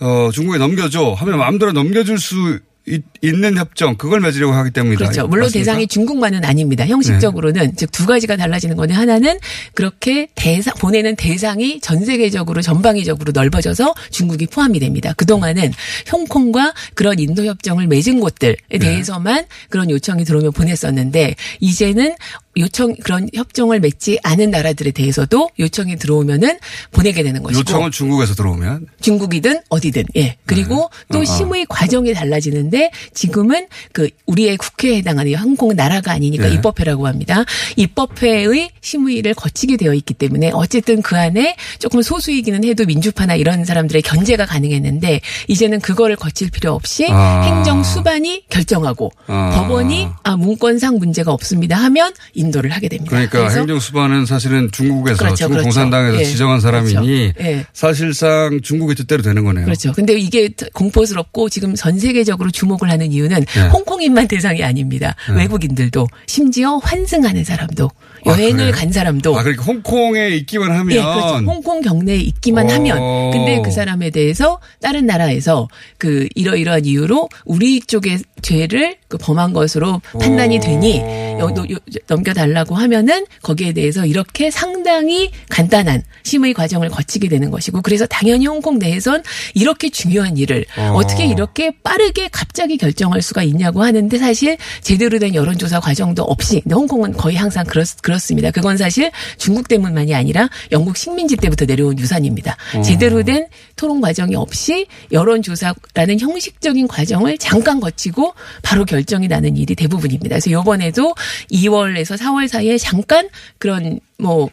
[0.00, 4.98] 어 중국에 넘겨줘 하면 마음대로 넘겨줄 수 있, 는 협정 그걸 맺으려고 하기 때문이다.
[4.98, 5.26] 그렇죠.
[5.26, 5.58] 물론 맞습니까?
[5.72, 6.86] 대상이 중국만은 아닙니다.
[6.86, 9.38] 형식적으로는 즉두 가지가 달라지는 건데 하나는
[9.74, 15.12] 그렇게 대상 보내는 대상이 전 세계적으로 전방위적으로 넓어져서 중국이 포함이 됩니다.
[15.16, 15.72] 그 동안은
[16.12, 18.78] 홍콩과 그런 인도 협정을 맺은 곳들에 네.
[18.78, 22.14] 대해서만 그런 요청이 들어오면 보냈었는데 이제는
[22.58, 26.58] 요청 그런 협정을 맺지 않은 나라들에 대해서도 요청이 들어오면은
[26.90, 31.24] 보내게 되는 것이고 요청은 중국에서 들어오면 중국이든 어디든 예 그리고 또 어, 어.
[31.24, 36.54] 심의 과정이 달라지는데 지금은 그 우리의 국회에 해당하는 홍콩 나라가 아니니까 예.
[36.54, 37.44] 입법회라고 합니다
[37.76, 44.02] 입법회의 심의를 거치게 되어 있기 때문에 어쨌든 그 안에 조금 소수이기는 해도 민주파나 이런 사람들의
[44.02, 47.42] 견제가 가능했는데 이제는 그거를 거칠 필요 없이 아.
[47.42, 49.50] 행정 수반이 결정하고 아.
[49.54, 52.12] 법원이 아 문건상 문제가 없습니다 하면
[52.46, 53.10] 인도를 하게 됩니다.
[53.10, 55.64] 그러니까 행정수반은 사실은 중국에서 그렇죠, 중국 그렇죠.
[55.64, 56.24] 공산당에서 예.
[56.24, 57.40] 지정한 사람이니 그렇죠.
[57.40, 57.66] 예.
[57.72, 59.64] 사실상 중국의 뜻대로 되는 거네요.
[59.64, 59.92] 그렇죠.
[59.92, 63.68] 근데 이게 공포스럽고 지금 전 세계적으로 주목을 하는 이유는 네.
[63.68, 65.14] 홍콩인만 대상이 아닙니다.
[65.28, 65.36] 네.
[65.42, 67.90] 외국인들도 심지어 환승하는 사람도
[68.26, 68.72] 여행을 그래요?
[68.72, 71.36] 간 사람도 아, 그러니까 홍콩에 있기만 하면 예, 그렇죠.
[71.46, 72.74] 홍콩 경내에 있기만 어.
[72.74, 79.52] 하면 근데 그 사람에 대해서 다른 나라에서 그 이러이러한 이유로 우리 쪽의 죄를 그 범한
[79.52, 80.98] 것으로 판단이 되니
[81.38, 81.78] 여- 너- 요-
[82.08, 88.46] 넘겨 달라고 하면은 거기에 대해서 이렇게 상당히 간단한 심의 과정을 거치게 되는 것이고 그래서 당연히
[88.46, 89.22] 홍콩 내에선
[89.54, 90.92] 이렇게 중요한 일을 어.
[90.94, 91.06] 어.
[91.06, 97.12] 떻게 이렇게 빠르게 갑자기 결정할 수가 있냐고 하는데 사실 제대로 된 여론조사 과정도 없이 홍콩은
[97.12, 98.50] 거의 항상 그렇, 그렇습니다.
[98.50, 102.56] 그건 사실 중국 때문만이 아니라 영국 식민지 때부터 내려온 유산입니다.
[102.76, 102.82] 어.
[102.82, 103.46] 제대로 된
[103.76, 110.34] 토론 과정이 없이 여론조사라는 형식적인 과정을 잠깐 거치고 바로 결정이 나는 일이 대부분입니다.
[110.36, 111.14] 그래서 요번에도
[111.50, 114.50] 2월에서 4월 사이에 잠깐 그런 뭐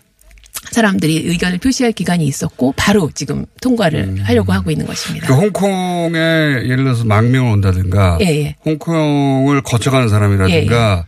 [0.71, 5.27] 사람들이 의견을 표시할 기간이 있었고 바로 지금 통과를 하려고 하고 있는 것입니다.
[5.27, 8.55] 그 홍콩에 예를 들어서 망명을 온다든가 예, 예.
[8.65, 11.05] 홍콩을 거쳐가는 사람이라든가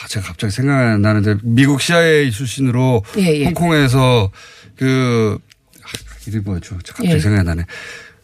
[0.00, 3.44] 아, 제가 갑자기 생각이 안 나는데 미국 CIA 출신으로 예, 예.
[3.46, 4.30] 홍콩에서
[4.76, 5.38] 그
[5.82, 5.88] 아,
[6.26, 6.76] 이름이 뭐였죠?
[6.76, 7.18] 갑자기 예.
[7.18, 7.64] 생각이 안 나네.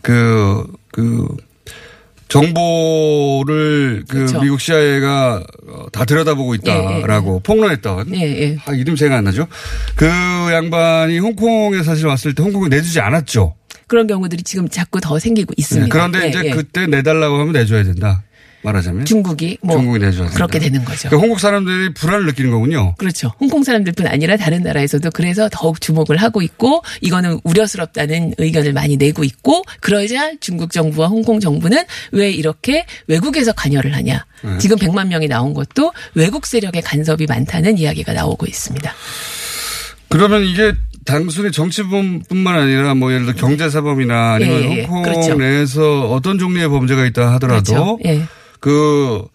[0.02, 1.26] 그, 그,
[2.40, 4.40] 정보를 그 그렇죠.
[4.40, 8.14] 미국 CIA가 어, 다 들여다보고 있다라고 폭로했던.
[8.14, 8.56] 예, 예.
[8.66, 9.46] 아, 이름 생각 안 나죠?
[9.94, 13.54] 그 양반이 홍콩에 사실 왔을 때 홍콩에 내주지 않았죠.
[13.86, 15.86] 그런 경우들이 지금 자꾸 더 생기고 있습니다.
[15.86, 16.50] 네, 그런데 예, 이제 예.
[16.50, 18.22] 그때 내달라고 하면 내줘야 된다.
[18.64, 19.04] 말하자면.
[19.04, 20.04] 중국이 뭐 중국이.
[20.34, 21.08] 그렇게 되는 거죠.
[21.08, 22.94] 그러니까 홍콩 사람들이 불안을 느끼는 거군요.
[22.96, 23.32] 그렇죠.
[23.38, 29.24] 홍콩 사람들뿐 아니라 다른 나라에서도 그래서 더욱 주목을 하고 있고 이거는 우려스럽다는 의견을 많이 내고
[29.24, 34.24] 있고 그러자 중국 정부와 홍콩 정부는 왜 이렇게 외국에서 관여를 하냐.
[34.42, 34.58] 네.
[34.58, 38.92] 지금 100만 명이 나온 것도 외국 세력의 간섭이 많다는 이야기가 나오고 있습니다.
[40.08, 40.72] 그러면 이게
[41.04, 45.34] 단순히 정치범뿐만 아니라 뭐 예를 들어 경제사범이나 아니면 예, 예, 홍콩 그렇죠.
[45.34, 47.98] 내에서 어떤 종류의 범죄가 있다 하더라도 그렇죠.
[48.06, 48.22] 예.
[48.64, 49.28] 그,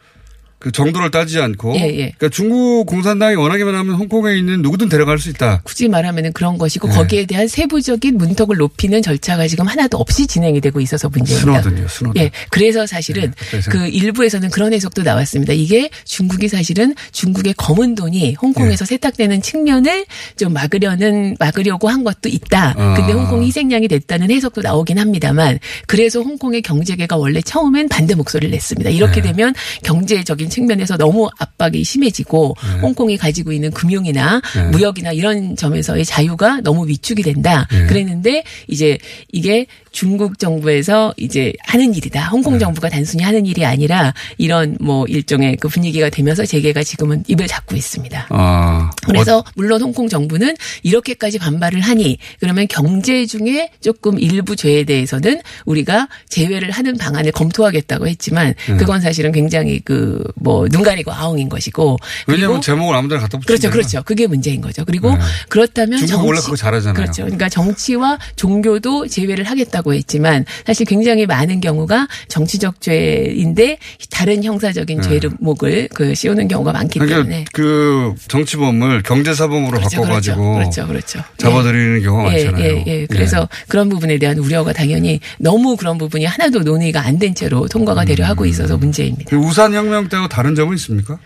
[0.60, 2.14] 그 정도를 따지지 않고 예, 예.
[2.18, 5.62] 그러니까 중국 공산당이 원하기만 하면 홍콩에 있는 누구든 데려갈 수 있다.
[5.64, 6.96] 굳이 말하면 그런 것이고 네.
[6.96, 11.62] 거기에 대한 세부적인 문턱을 높이는 절차가 지금 하나도 없이 진행이 되고 있어서 문제입니다.
[11.62, 12.22] 스노든이요, 스노든.
[12.22, 13.72] 예, 그래서 사실은 그래서.
[13.72, 15.54] 그 일부에서는 그런 해석도 나왔습니다.
[15.54, 18.90] 이게 중국이 사실은 중국의 검은 돈이 홍콩에서 네.
[18.90, 22.74] 세탁되는 측면을 좀 막으려는 막으려고 한 것도 있다.
[22.78, 22.94] 아.
[22.96, 28.90] 근데 홍콩이 희생양이 됐다는 해석도 나오긴 합니다만 그래서 홍콩의 경제계가 원래 처음엔 반대 목소리를 냈습니다.
[28.90, 29.30] 이렇게 네.
[29.30, 32.80] 되면 경제적인 측면에서 너무 압박이 심해지고 네.
[32.82, 34.64] 홍콩이 가지고 있는 금융이나 네.
[34.70, 37.68] 무역이나 이런 점에서의 자유가 너무 위축이 된다.
[37.72, 37.86] 네.
[37.86, 38.98] 그랬는데 이제
[39.32, 42.30] 이게 중국 정부에서 이제 하는 일이다.
[42.30, 42.60] 홍콩 네.
[42.60, 47.76] 정부가 단순히 하는 일이 아니라 이런 뭐 일종의 그 분위기가 되면서 재계가 지금은 입을 닫고
[47.76, 48.28] 있습니다.
[48.30, 48.92] 아.
[49.06, 56.08] 그래서 물론 홍콩 정부는 이렇게까지 반발을 하니 그러면 경제 중에 조금 일부 죄에 대해서는 우리가
[56.30, 58.78] 제외를 하는 방안을 검토하겠다고 했지만 네.
[58.78, 61.98] 그건 사실은 굉장히 그뭐 눈 가리고 아웅인 것이고
[62.28, 64.04] 왜냐하면 제목을 아무데나 갖다 붙이면 그렇죠, 그렇죠.
[64.04, 64.86] 그게 문제인 거죠.
[64.86, 65.20] 그리고 네.
[65.50, 66.94] 그렇다면 중국 원래 그거 잘하잖아요.
[66.94, 67.24] 그렇죠.
[67.24, 73.78] 그러니까 정치와 종교도 제외를 하겠다고 했지만 사실 굉장히 많은 경우가 정치적 죄인데
[74.10, 75.20] 다른 형사적인 네.
[75.20, 81.24] 죄목을 그 씌우는 경우가 많기 그러니까 때문에 그 정치범을 경제사범으로 그렇죠, 바꿔가지고 그렇죠, 그렇죠.
[81.38, 82.64] 잡아들이는 경우가 예, 많잖아요.
[82.64, 83.06] 예, 예.
[83.08, 88.06] 그래서 그런 부분에 대한 우려가 당연히 너무 그런 부분이 하나도 논의가 안 된 채로 통과가
[88.06, 89.26] 되려 하고 있어서 문제입니다.
[89.30, 91.18] 그 우산 혁명 때하고 다른 점은 있습니까?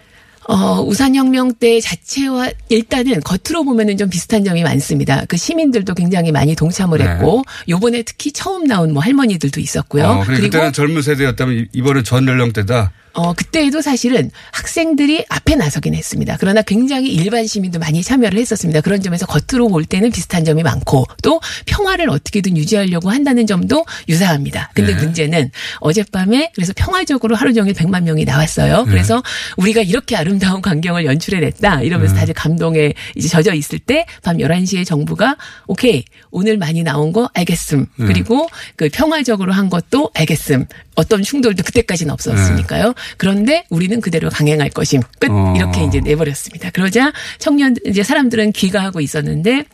[0.45, 5.23] 어, 우산혁명 때 자체와 일단은 겉으로 보면은 좀 비슷한 점이 많습니다.
[5.29, 7.05] 그 시민들도 굉장히 많이 동참을 네.
[7.05, 10.03] 했고 요번에 특히 처음 나온 뭐 할머니들도 있었고요.
[10.05, 12.91] 어, 그리고 그때는 젊은 세대였다면 이- 이번엔 전 연령대다.
[13.13, 16.38] 어, 그때에도 사실은 학생들이 앞에 나서긴 했습니다.
[16.39, 18.82] 그러나 굉장히 일반 시민도 많이 참여를 했었습니다.
[18.82, 24.71] 그런 점에서 겉으로 볼 때는 비슷한 점이 많고 또 평화를 어떻게든 유지하려고 한다는 점도 유사합니다.
[24.73, 25.02] 근데 네.
[25.02, 28.84] 문제는 어젯밤에 그래서 평화적으로 하루 종일 100만 명이 나왔어요.
[28.86, 28.91] 네.
[28.91, 29.21] 그래서
[29.58, 32.19] 우리가 이렇게 아름다운 광경을 연출해냈다 이러면서 네.
[32.21, 37.86] 다들 감동에 이제 젖어 있을 때 밤 11시에 정부가 오케이 오늘 많이 나온 거 알겠음.
[37.97, 38.06] 네.
[38.06, 40.65] 그리고 그 평화적으로 한 것도 알겠음.
[40.95, 42.93] 어떤 충돌도 그때까지는 없었으니까요.
[43.17, 45.01] 그런데 우리는 그대로 강행할 것임.
[45.19, 45.29] 끝.
[45.32, 45.53] 어.
[45.56, 46.69] 이렇게 이제 내버렸습니다.
[46.71, 49.65] 그러자 청년 이제 사람들은 귀가하고 있었는데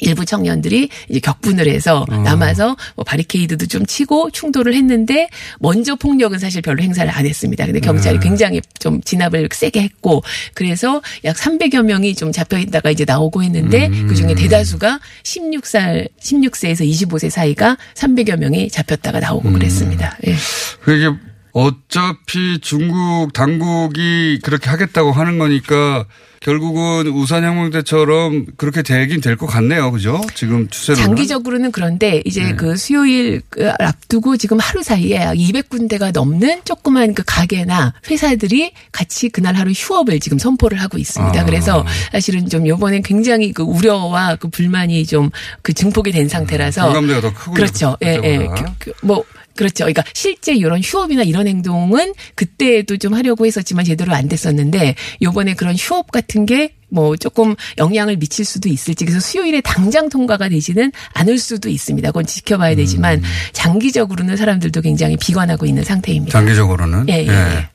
[0.00, 2.16] 일부 청년들이 이제 격분을 해서 어.
[2.16, 5.28] 남아서 뭐 바리케이드도 좀 치고 충돌을 했는데
[5.60, 7.64] 먼저 폭력은 사실 별로 행사를 안 했습니다.
[7.66, 8.28] 근데 경찰이 네.
[8.28, 10.22] 굉장히 좀 진압을 세게 했고
[10.54, 14.06] 그래서 약 300여 명이 좀 잡혀 있다가 이제 나오고 했는데 음.
[14.08, 19.54] 그 중에 대다수가 16살 16세에서 25세 사이가 300여 명이 잡혔다가 나오고 음.
[19.54, 20.16] 그랬습니다.
[20.26, 20.34] 예.
[20.82, 21.10] 그게
[21.52, 26.04] 어차피 중국 당국이 그렇게 하겠다고 하는 거니까
[26.44, 29.90] 결국은 우산혁명 때처럼 그렇게 되긴 될 것 같네요.
[29.90, 30.20] 그죠?
[30.34, 31.06] 지금 추세로는.
[31.06, 32.54] 장기적으로는 그런데 이제 네.
[32.54, 39.28] 그 수요일 그 앞두고 지금 하루 사이에 약 200군데가 넘는 조그만 그 가게나 회사들이 같이
[39.30, 41.40] 그날 하루 휴업을 지금 선포를 하고 있습니다.
[41.40, 41.44] 아.
[41.44, 45.30] 그래서 사실은 좀 요번엔 굉장히 그 우려와 그 불만이 좀
[45.62, 47.54] 그 증폭이 된 상태라서 공감대가 더 크군요.
[47.54, 47.96] 그렇죠.
[48.04, 48.38] 예, 예.
[48.54, 49.24] 그, 그, 뭐
[49.56, 49.84] 그렇죠.
[49.84, 55.74] 그러니까 실제 이런 휴업이나 이런 행동은 그때도 좀 하려고 했었지만 제대로 안 됐었는데 요번에 그런
[55.76, 61.68] 휴업 같은 게뭐 조금 영향을 미칠 수도 있을지 그래서 수요일에 당장 통과가 되지는 않을 수도
[61.68, 62.08] 있습니다.
[62.08, 63.24] 그건 지켜봐야 되지만 음.
[63.52, 66.32] 장기적으로는 사람들도 굉장히 비관하고 있는 상태입니다.
[66.32, 67.08] 장기적으로는.
[67.08, 67.68] 예, 예, 예.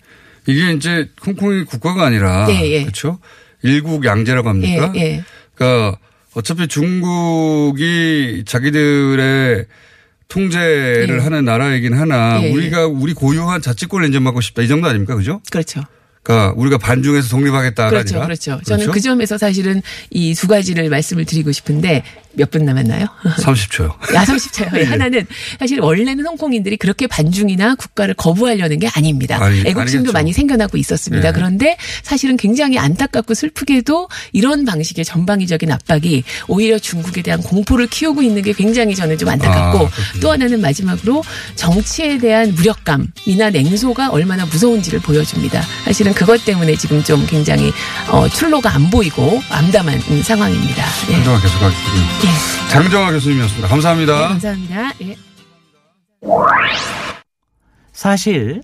[0.48, 2.48] 이게 이제 홍콩이 국가가 아니라.
[2.50, 2.82] 예, 예.
[2.82, 3.20] 그렇죠?
[3.62, 4.92] 일국 양제라고 합니까?
[4.96, 5.24] 예, 예.
[5.56, 5.98] 그러니까
[6.34, 9.66] 어차피 중국이 자기들의
[10.30, 11.24] 통제를 예.
[11.24, 12.52] 하는 나라이긴 하나 예, 예.
[12.52, 15.16] 우리가 우리 고유한 자치권을 인정받고 싶다 이 정도 아닙니까?
[15.16, 15.42] 그죠?
[15.52, 15.82] 그렇죠.
[16.22, 18.26] 그러니까 우리가 반중에서 독립하겠다가 그렇죠, 아니라.
[18.28, 18.60] 그렇죠.
[18.64, 23.06] 저는 그 점에서 사실은 이 두 가지를 말씀을 드리고 싶은데 몇 분 남았나요?
[23.24, 24.14] 30초요.
[24.16, 24.78] 야, 30초요.
[24.80, 24.84] 예.
[24.84, 25.26] 하나는
[25.60, 29.38] 사실 원래는 홍콩인들이 그렇게 반중이나 국가를 거부하려는 게 아닙니다.
[29.42, 30.12] 아니, 애국심도 아니겠죠.
[30.14, 31.28] 많이 생겨나고 있었습니다.
[31.28, 31.32] 예.
[31.32, 38.42] 그런데 사실은 굉장히 안타깝고 슬프게도 이런 방식의 전방위적인 압박이 오히려 중국에 대한 공포를 키우고 있는
[38.42, 39.90] 게 굉장히 저는 좀 안타깝고 아.
[40.22, 41.24] 또 하나는 마지막으로
[41.56, 45.62] 정치에 대한 무력감이나 냉소가 얼마나 무서운지를 보여줍니다.
[45.86, 47.72] 사실은 그것 때문에 지금 좀 굉장히
[48.10, 50.86] 어, 출로가 안 보이고 암담한 음, 상황입니다.
[51.12, 51.24] 예.
[51.24, 52.19] 교수가 하겠군요.
[52.24, 52.70] 예.
[52.70, 53.68] 장정화 교수님이었습니다.
[53.68, 54.20] 감사합니다.
[54.20, 54.92] 네, 감사합니다.
[55.02, 55.18] 예.
[57.94, 58.62] 사실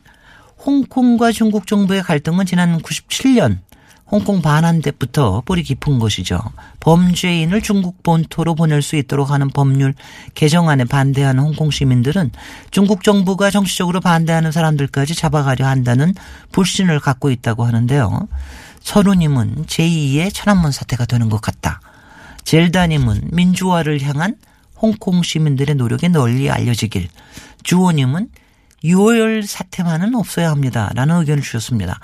[0.65, 3.59] 홍콩과 중국 정부의 갈등은 지난 97년
[4.07, 6.39] 홍콩 반환 때부터 뿌리 깊은 것이죠.
[6.79, 9.95] 범죄인을 중국 본토로 보낼 수 있도록 하는 법률
[10.35, 12.31] 개정안에 반대하는 홍콩 시민들은
[12.71, 16.13] 중국 정부가 정치적으로 반대하는 사람들까지 잡아가려 한다는
[16.51, 18.27] 불신을 갖고 있다고 하는데요.
[18.81, 21.81] 서루님은 제2의 천안문 사태가 되는 것 같다.
[22.45, 24.35] 젤다님은 민주화를 향한
[24.77, 27.09] 홍콩 시민들의 노력이 널리 알려지길.
[27.63, 28.29] 주호님은
[28.83, 30.91] 유월 사태만은 없어야 합니다.
[30.93, 31.99] 라는 의견을 주셨습니다.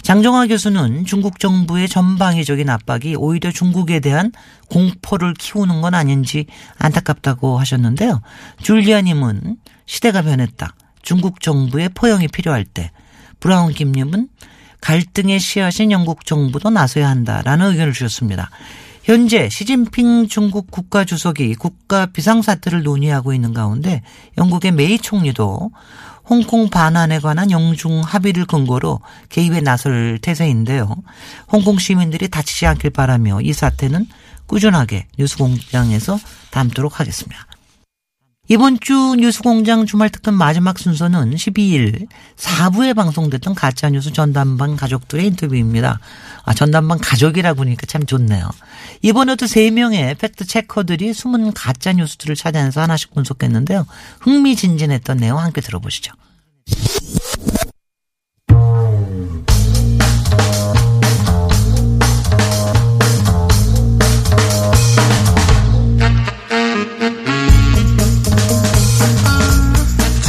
[0.00, 4.32] 장정화 교수는 중국 정부의 전방위적인 압박이 오히려 중국에 대한
[4.70, 6.46] 공포를 키우는 건 아닌지
[6.78, 8.22] 안타깝다고 하셨는데요.
[8.62, 10.74] 줄리아님은 시대가 변했다.
[11.02, 12.90] 중국 정부의 포용이 필요할 때.
[13.38, 14.28] 브라운 김님은
[14.80, 18.50] 갈등의 씨앗인 영국 정부도 나서야 한다 라는 의견을 주셨습니다.
[19.04, 24.02] 현재 시진핑 중국 국가주석이 국가 비상사태를 논의하고 있는 가운데
[24.38, 25.72] 영국의 메이 총리도
[26.24, 30.94] 홍콩 반환에 관한 영중 합의를 근거로 개입에 나설 태세인데요.
[31.50, 34.06] 홍콩 시민들이 다치지 않길 바라며 이 사태는
[34.46, 36.18] 꾸준하게 뉴스공장에서
[36.50, 37.46] 담도록 하겠습니다.
[38.48, 46.00] 이번 주 뉴스공장 주말 특근 마지막 순서는 12일 4부에 방송됐던 가짜뉴스 전담반 가족들의 인터뷰입니다.
[46.44, 48.50] 아, 전담반 가족이라고 하니까 참 좋네요.
[49.00, 53.86] 이번에도 3명의 팩트체커들이 숨은 가짜뉴스들을 찾아내서 하나씩 분석했는데요.
[54.20, 56.12] 흥미진진했던 내용 함께 들어보시죠.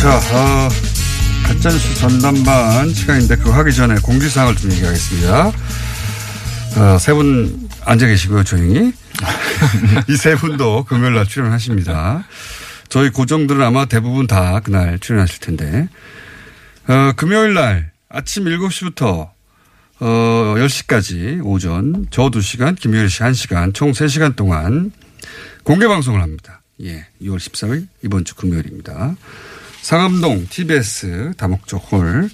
[0.03, 0.69] 자, 어,
[1.45, 5.51] 가짜뉴스 전담반 시간인데 그거 하기 전에 공지사항을 좀 얘기하겠습니다.
[6.75, 8.91] 어, 세분 앉아 계시고요, 조용히.
[10.09, 12.25] 이 세 분도 금요일 날 출연하십니다.
[12.89, 15.87] 저희 고정들은 아마 대부분 다 그날 출연하실 텐데.
[16.89, 19.29] 어, 금요일 날 아침 7시부터
[20.01, 20.05] 어,
[20.57, 24.91] 10시까지 오전 저 2시간, 김효일 씨 1시간 총 3시간 동안
[25.63, 26.61] 공개 방송을 합니다.
[26.83, 27.05] 예.
[27.21, 29.15] 2월 14일 이번 주 금요일입니다.
[29.83, 32.29] 상암동 TBS 다목적 홀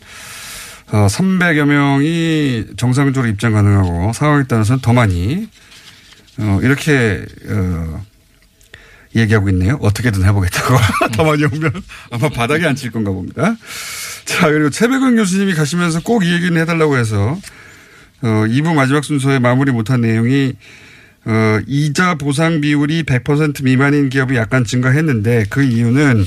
[0.91, 5.47] 어, 300여 명이 정상적으로 입장 가능하고 상황에 따라서는 더 많이
[6.37, 8.05] 어, 이렇게 어,
[9.15, 9.79] 얘기하고 있네요.
[9.81, 10.77] 어떻게든 해보겠다고.
[11.13, 11.71] 더 많이 오면
[12.11, 13.55] 아마 바닥에 앉힐 건가 봅니다.
[14.25, 17.35] 자 그리고 최백은 교수님이 가시면서 꼭 이 얘기는 해달라고 해서
[18.21, 20.53] 어, 2부 마지막 순서에 마무리 못한 내용이
[21.25, 26.25] 어, 이자 보상 비율이 100% 미만인 기업이 약간 증가했는데 그 이유는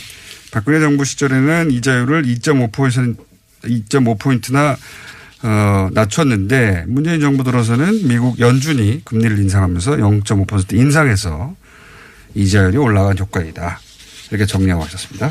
[0.53, 4.77] 박근혜 정부 시절에는 이자율을 2.5포인트나
[5.45, 11.57] 어, 낮췄는데 문재인 정부 들어서는 미국 연준이 금리를 인상하면서 0.5% 인상해서
[12.35, 13.81] 이자율이 올라간 효과이다.
[14.31, 15.31] 이렇게 정리하고 하셨습니다.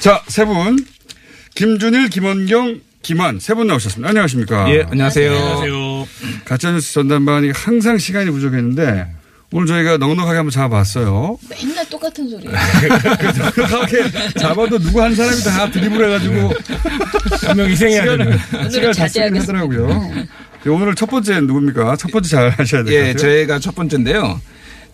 [0.00, 0.78] 자, 세 분.
[1.54, 4.08] 김준일, 김원경, 김한 세 분 나오셨습니다.
[4.10, 4.70] 안녕하십니까.
[4.70, 5.32] 예, 안녕하세요.
[5.34, 6.06] 안녕하세요.
[6.44, 9.06] 가짜뉴스 전담반이 항상 시간이 부족했는데
[9.52, 11.38] 오늘 저희가 넉넉하게 한번 잡아봤어요.
[11.48, 12.44] 맨날 똑같은 소리.
[12.48, 16.52] 넉넉하게 잡아도 누구 한 사람이 다 드립을 해가지고
[17.46, 18.38] 한 명 희생해야 되는.
[18.70, 19.86] 시간을 다 쓰긴 하더라고요.
[20.64, 21.96] 네, 오늘 첫 번째 누굽니까?
[21.96, 23.16] 첫 번째 잘 하셔야 될것 예, 같아요.
[23.18, 24.40] 저희가 첫 번째인데요.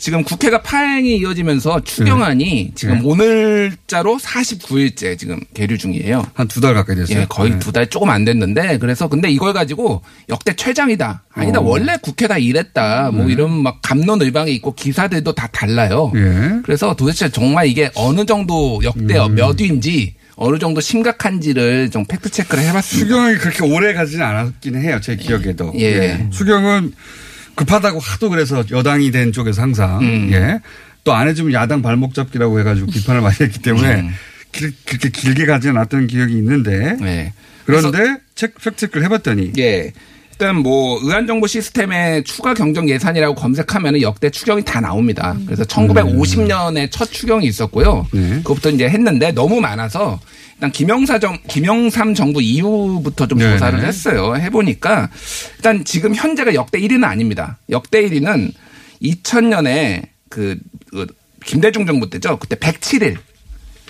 [0.03, 3.01] 지금 국회가 파행이 이어지면서 추경안이 지금 네.
[3.05, 6.27] 오늘자로 49일째 지금 계류 중이에요.
[6.35, 7.21] 한 두 달 가까이 됐어요.
[7.21, 7.59] 예, 거의 네.
[7.61, 11.23] 두달 조금 안 됐는데 그래서 근데 이걸 가지고 역대 최장이다.
[11.33, 11.63] 아니다 어.
[11.63, 13.13] 원래 국회 다 이랬다.
[13.13, 13.33] 뭐 네.
[13.33, 16.11] 이런 막 감론의방이 있고 기사들도 다 달라요.
[16.17, 16.61] 예.
[16.65, 19.37] 그래서 도대체 정말 이게 어느 정도 역대 음.
[19.37, 23.07] 몇 위인지 어느 정도 심각한지를 좀 팩트 체크를 해봤습니다.
[23.09, 24.99] 수경이 그렇게 오래 가지는 않았긴 해요.
[25.01, 25.73] 제 기억에도.
[25.79, 26.27] 예.
[26.33, 26.93] 수경은
[27.65, 30.31] 급하다고 하도 그래서 여당이 된 쪽에서 항상 음.
[30.33, 30.61] 예.
[31.05, 34.11] 또 안 해주면 야당 발목 잡기라고 해가지고 비판을 많이 했기 때문에 음.
[34.53, 37.33] 길- 그렇게 길게 가지는 않았던 기억이 있는데 네.
[37.65, 39.93] 그런데 책 팩트체크를 해봤더니 예.
[40.33, 45.37] 일단 뭐 의안정보 시스템에 추가 경정 예산이라고 검색하면 역대 추경이 다 나옵니다.
[45.47, 48.07] 그래서 1950년에 첫 추경이 있었고요.
[48.39, 50.21] 그것부터 이제 했는데 너무 많아서
[50.55, 53.53] 일단 김영사 정 김영삼 정부 이후부터 좀 네네.
[53.53, 54.37] 조사를 했어요.
[54.37, 55.11] 해보니까
[55.57, 57.59] 일단 지금 현재가 역대 1위는 아닙니다.
[57.71, 58.53] 역대 1위는
[59.03, 60.57] 2000년에 그,
[60.91, 61.07] 그
[61.45, 62.39] 김대중 정부 때죠.
[62.39, 63.17] 그때 107일.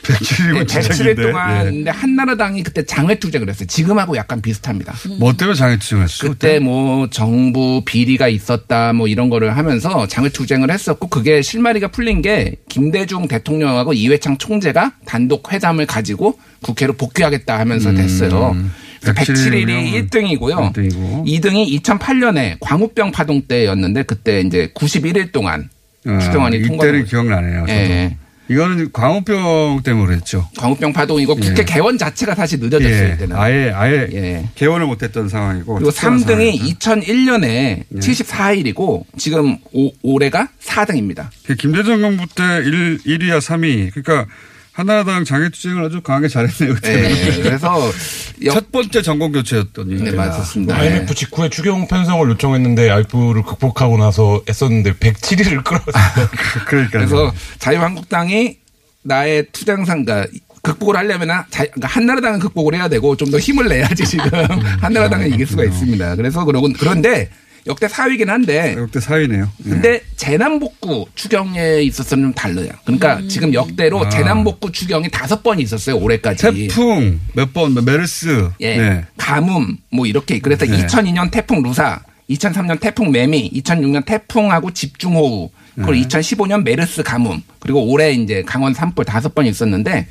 [0.02, 1.22] 107일이면 진짜 107일 긴데.
[1.22, 1.70] 동안 예.
[1.70, 3.66] 근데 한나라당이 그때 장외투쟁을 했어요.
[3.66, 4.94] 지금하고 약간 비슷합니다.
[5.18, 6.28] 뭐 때문에 장애투쟁을 했어?
[6.28, 12.56] 그때 뭐 정부 비리가 있었다 뭐 이런 거를 하면서 장외투쟁을 했었고 그게 실마리가 풀린 게
[12.68, 18.56] 김대중 대통령하고 이회창 총재가 단독 회담을 가지고 국회로 복귀하겠다 하면서 됐어요.
[19.00, 20.72] 그래서 107일이 1등이고요.
[20.72, 21.26] 1등이고.
[21.26, 25.68] 2등이 2008년에 광우병 파동 때였는데 그때 이제 91일 동안
[26.04, 27.10] 추경안이 아, 통과된 이때는 거죠.
[27.10, 27.60] 기억나네요.
[27.66, 27.72] 저도.
[27.72, 28.16] 예.
[28.48, 30.48] 이거는 광우병 때문에 그랬죠.
[30.59, 31.64] 광우병 파동이고 국회 예.
[31.64, 33.16] 개원 자체가 사실 늦어졌어요.
[33.20, 33.26] 예.
[33.33, 34.48] 아예 아예 예.
[34.55, 36.74] 개원을 못했던 상황이고 그리고 특별한 3등이 상황이었죠.
[36.74, 41.28] 2001년에 74일이고 지금 오, 올해가 4등입니다.
[41.46, 43.90] 그 김대중 정부 때 1, 1위야 3위.
[43.92, 44.26] 그러니까
[44.72, 46.74] 한나라당 장애투쟁을 아주 강하게 잘했네요.
[46.76, 47.02] 그때는.
[47.02, 47.92] 네, 그래서
[48.52, 50.02] 첫 번째 정권 교체였더니.
[50.02, 50.76] 네, 맞습니다.
[50.76, 56.28] IMF 직후에 추경 편성을 요청했는데 IMF를 극복하고 나서 애썼는데 107일을 끌었어요.
[56.66, 58.56] 그러니까 그래서 자유한국당이
[59.02, 60.26] 나의 투쟁상가
[60.62, 64.24] 극복을 하려면 자, 그러니까 한나라당은 극복을 해야 되고 좀 더 힘을 내야지 지금
[64.80, 66.16] 한나라당은 이길 수가 있습니다.
[66.16, 67.28] 그래서 그러고 그런데
[67.66, 69.48] 역대 4위긴 한데 역대 4위네요.
[69.62, 72.70] 근데 재난복구 추경에 있어서는 좀 달라요.
[72.85, 74.09] 그러니까 지금 역대로 아.
[74.09, 76.68] 재난복구 추경이 다섯 번 있었어요 올해까지.
[76.68, 78.51] 태풍 몇 번, 메르스.
[78.61, 78.77] 예.
[78.77, 79.05] 네.
[79.16, 80.87] 가뭄 뭐 이렇게 그래서 네.
[80.87, 86.03] 2002년 태풍 루사, 2003년 태풍 매미, 2006년 태풍하고 집중호우, 그리고 네.
[86.03, 90.07] 2015년 메르스 가뭄, 그리고 올해 이제 강원 산불 다섯 번 있었는데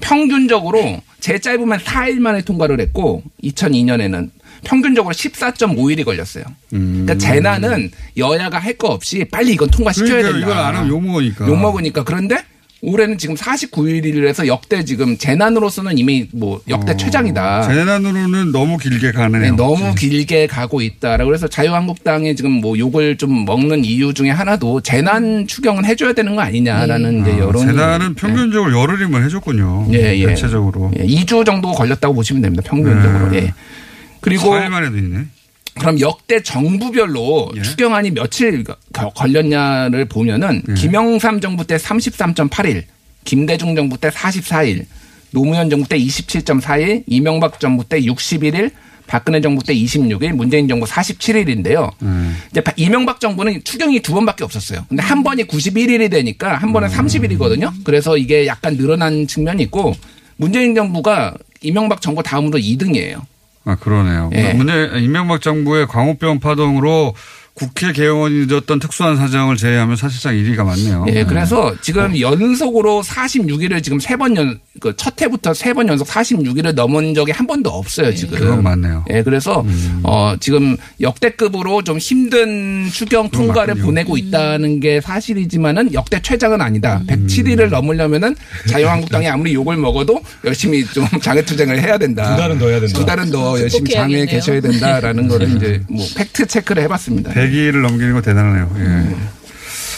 [0.00, 4.30] 평균적으로 제일 짧으면 4일 만에 통과를 했고 2002년에는
[4.64, 6.44] 평균적으로 14.5일이 걸렸어요.
[6.70, 10.46] 그러니까 재난은 여야가 할 거 없이 빨리 이건 통과시켜야 그러니까 된다.
[10.52, 11.46] 이걸 안 하면 욕먹으니까.
[11.46, 12.02] 욕먹으니까.
[12.02, 12.42] 그런데
[12.82, 17.62] 올해는 지금 49일이라서 역대 지금 재난으로서는 이미 뭐 역대 최장이다.
[17.68, 19.40] 재난으로는 너무 길게 가네요.
[19.42, 24.80] 네, 너무 길게 가고 있다라고 그래서 자유한국당이 지금 뭐 욕을 좀 먹는 이유 중에 하나도
[24.82, 29.86] 재난 추경은 해줘야 되는 거 아니냐라는 이제 여론이 재난은 평균적으로 열흘이면 해줬군요.
[29.92, 30.26] 예, 예.
[30.26, 30.90] 대체적으로.
[30.98, 32.62] 예, 2주 정도 걸렸다고 보시면 됩니다.
[32.66, 33.30] 평균적으로.
[33.30, 33.36] 네.
[33.38, 33.54] 예.
[34.24, 35.26] 그리고 4일 만에도 있네.
[35.78, 37.62] 그럼 역대 정부별로 예.
[37.62, 38.76] 추경안이 며칠 거-
[39.10, 40.74] 걸렸냐를 보면은 예.
[40.74, 42.84] 김영삼 정부 때 33.8일,
[43.24, 44.86] 김대중 정부 때 44일,
[45.32, 48.70] 노무현 정부 때 27.4일, 이명박 정부 때 61일,
[49.06, 51.90] 박근혜 정부 때 26일, 문재인 정부 47일인데요.
[52.02, 52.36] 음.
[52.50, 54.86] 이제 바- 이명박 정부는 추경이 두 번밖에 없었어요.
[54.88, 57.72] 근데 한 번이 91일이 되니까 한 번은 30일이거든요.
[57.84, 59.94] 그래서 이게 약간 늘어난 측면이 있고
[60.36, 63.22] 문재인 정부가 이명박 정부 다음으로 2등이에요.
[63.64, 64.30] 아, 그러네요.
[64.34, 64.52] 예.
[64.52, 67.14] 문재, 이명박 정부의 광우병 파동으로
[67.54, 71.06] 국회 개원이 늦었던 특수한 사정을 제외하면 사실상 1위가 맞네요.
[71.10, 71.74] 예, 그래서 어.
[71.80, 77.14] 지금 연속으로 46일을 지금 세 번 연, 그 첫 해부터 세 번 연속 46일을 넘은
[77.14, 78.38] 적이 한 번도 없어요, 지금.
[78.40, 79.04] 그건 맞네요.
[79.08, 79.14] 음.
[79.14, 79.64] 예, 그래서,
[80.02, 83.86] 어, 지금 역대급으로 좀 힘든 추경 통과를 맞군요.
[83.86, 87.02] 보내고 있다는 게 사실이지만은 역대 최장은 아니다.
[87.08, 87.26] 음.
[87.28, 88.34] 107일을 넘으려면은
[88.68, 92.34] 자유한국당이 아무리 욕을 먹어도 열심히 좀 장애투쟁을 해야 된다.
[92.34, 92.98] 두 달은 더 해야 된다.
[92.98, 94.26] 두 달은 더 열심히 장애에.
[94.26, 97.30] 계셔야 된다라는 거를 이제 뭐 팩트 체크를 해봤습니다.
[97.50, 98.76] 100일을 넘기는 거 대단하네요.
[98.78, 99.16] 예.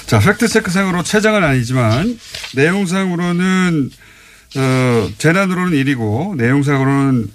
[0.07, 2.19] 자, 팩트체크상으로 최장은 아니지만
[2.55, 3.91] 내용상으로는
[4.57, 7.29] 어, 재난으로는 1위고 내용상으로는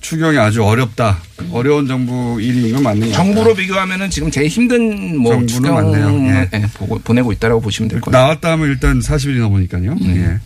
[0.00, 1.18] 추경이 아주 어렵다.
[1.50, 3.34] 어려운 정부 일인 건 맞는 것 같아요.
[3.34, 6.08] 정부로 비교하면은 지금 제일 힘든 뭐 정부는 맞네요.
[6.34, 6.48] 예.
[6.54, 8.22] 예, 보고, 보내고 있다라고 보시면 될것 같아요.
[8.22, 9.96] 나왔다 하면 일단 40일이 넘으니까요.
[10.02, 10.38] 예.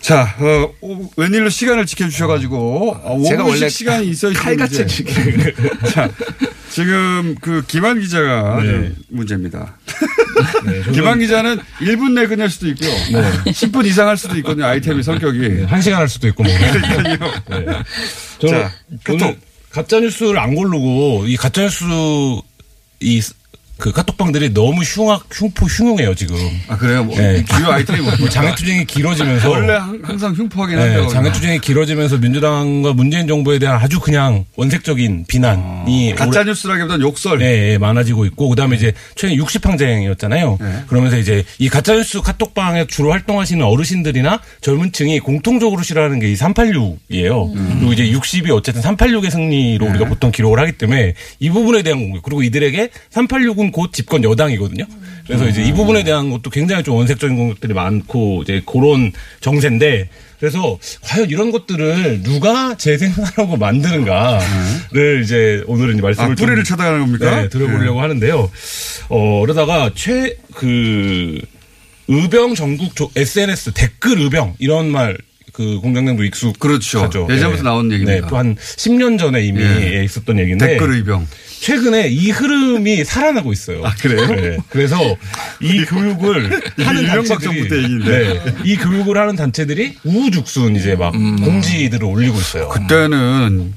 [0.00, 4.84] 자, 어, 오, 웬일로 시간을 지켜주셔가지고, 어, 제가 5분씩 원래 시간이 있어야 칼같이
[5.94, 6.10] 자,
[6.74, 8.90] 지금 그 김한 기자가 네.
[9.08, 9.76] 문제입니다.
[10.92, 12.90] 김한 기자는 1분 내 끝낼 수도 있고요.
[13.44, 14.66] 10분 이상 할 수도 있거든요.
[14.66, 15.66] 아이템의 성격이.
[15.66, 16.52] 한 시간 할 수도 있고 뭐.
[16.58, 17.32] 그러니까요.
[17.60, 18.48] 네.
[18.50, 18.72] 자,
[19.08, 19.38] 오늘
[19.70, 21.84] 가짜 뉴스를 안 고르고 이 가짜 뉴스
[22.98, 23.22] 이
[23.76, 26.36] 그 카톡방들이 너무 흉악, 흉포, 흉흉해요, 지금.
[26.68, 27.02] 아, 그래요?
[27.04, 27.44] 뭐, 네.
[27.44, 28.30] 주요 아이템이 뭡니까?
[28.30, 29.50] 장애투쟁이 길어지면서.
[29.50, 31.08] 원래 항- 항상 흉포하긴 네, 한데요.
[31.08, 36.12] 장애투쟁이 길어지면서 민주당과 문재인 정부에 대한 아주 그냥 원색적인 비난이.
[36.12, 37.38] 아, 가짜 올해- 뉴스라기보다는 욕설.
[37.38, 40.58] 네, 예, 많아지고 있고 그 다음에 이제 최근 60항쟁이었잖아요.
[40.60, 40.84] 네.
[40.86, 47.54] 그러면서 이제 이 가짜뉴스 카톡방에 주로 활동하시는 어르신들이나 젊은 층이 공통적으로 싫어하는 게 이 386이에요.
[47.54, 47.76] 음.
[47.78, 49.90] 그리고 이제 60이 어쨌든 386의 승리로 네.
[49.92, 54.84] 우리가 보통 기록을 하기 때문에 이 부분에 대한 공격 그리고 이들에게 386은 곧 집권 여당이거든요.
[55.26, 55.76] 그래서 이제 이 음.
[55.76, 59.10] 부분에 대한 것도 굉장히 좀 원색적인 공격들이 많고 이제 그런
[59.40, 66.64] 정세인데 그래서 과연 이런 것들을 누가 재생산하고 만드는가를 이제 오늘은 이제 말씀을 아, 뿌리를 좀,
[66.64, 67.42] 쳐다가는 겁니까?
[67.42, 68.50] 네, 들어보려고 하는데요.
[69.08, 71.40] 어, 그러다가 최, 그,
[72.08, 76.58] 의병 전국 조- SNS 댓글 의병 이런 말그 공장장도 익숙하죠.
[76.58, 77.26] 그렇죠.
[77.30, 78.20] 예전부터 나온 얘기입니다.
[78.20, 80.04] 네, 또한 10년 전에 이미 예.
[80.04, 81.26] 있었던 얘기인데 댓글 의병.
[81.64, 83.86] 최근에 이 흐름이 살아나고 있어요.
[83.86, 84.26] 아, 그래요?
[84.26, 84.58] 네.
[84.68, 84.98] 그래서
[85.62, 88.04] 이 교육을 하는 단체들이.
[88.04, 91.36] 네, 이 교육을 하는 단체들이 우후죽순 이제 막 음.
[91.36, 92.68] 공지들을 올리고 있어요.
[92.68, 93.72] 그때는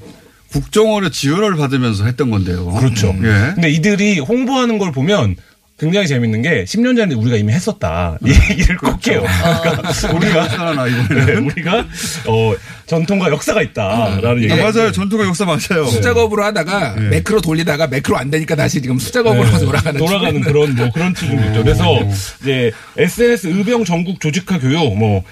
[0.52, 2.66] 국정원의 지원을 받으면서 했던 건데요.
[2.74, 3.08] 그렇죠.
[3.22, 3.52] 예.
[3.54, 5.36] 근데 이들이 홍보하는 걸 보면
[5.78, 8.18] 굉장히 재밌는 게 10년 전에 우리가 이미 했었다.
[8.24, 9.22] 이 얘기를 꼭 해요.
[9.62, 11.24] 그러니까 우리가.
[11.26, 11.86] 네, 우리가
[12.26, 12.54] 어
[12.86, 14.52] 전통과 역사가 있다라는 얘기.
[14.52, 14.90] 아, 맞아요.
[14.90, 15.86] 전투가 역사 맞아요.
[15.86, 17.08] 수작업으로 하다가 네.
[17.10, 21.42] 매크로 돌리다가 매크로 안 되니까 다시 지금 수작업으로 네, 돌아가는 돌아가는 그런 뭐 그런 추세도
[21.46, 21.62] 있죠.
[21.62, 22.00] 그래서
[22.42, 25.22] 이제 SNS 의병 전국 조직화 교육 뭐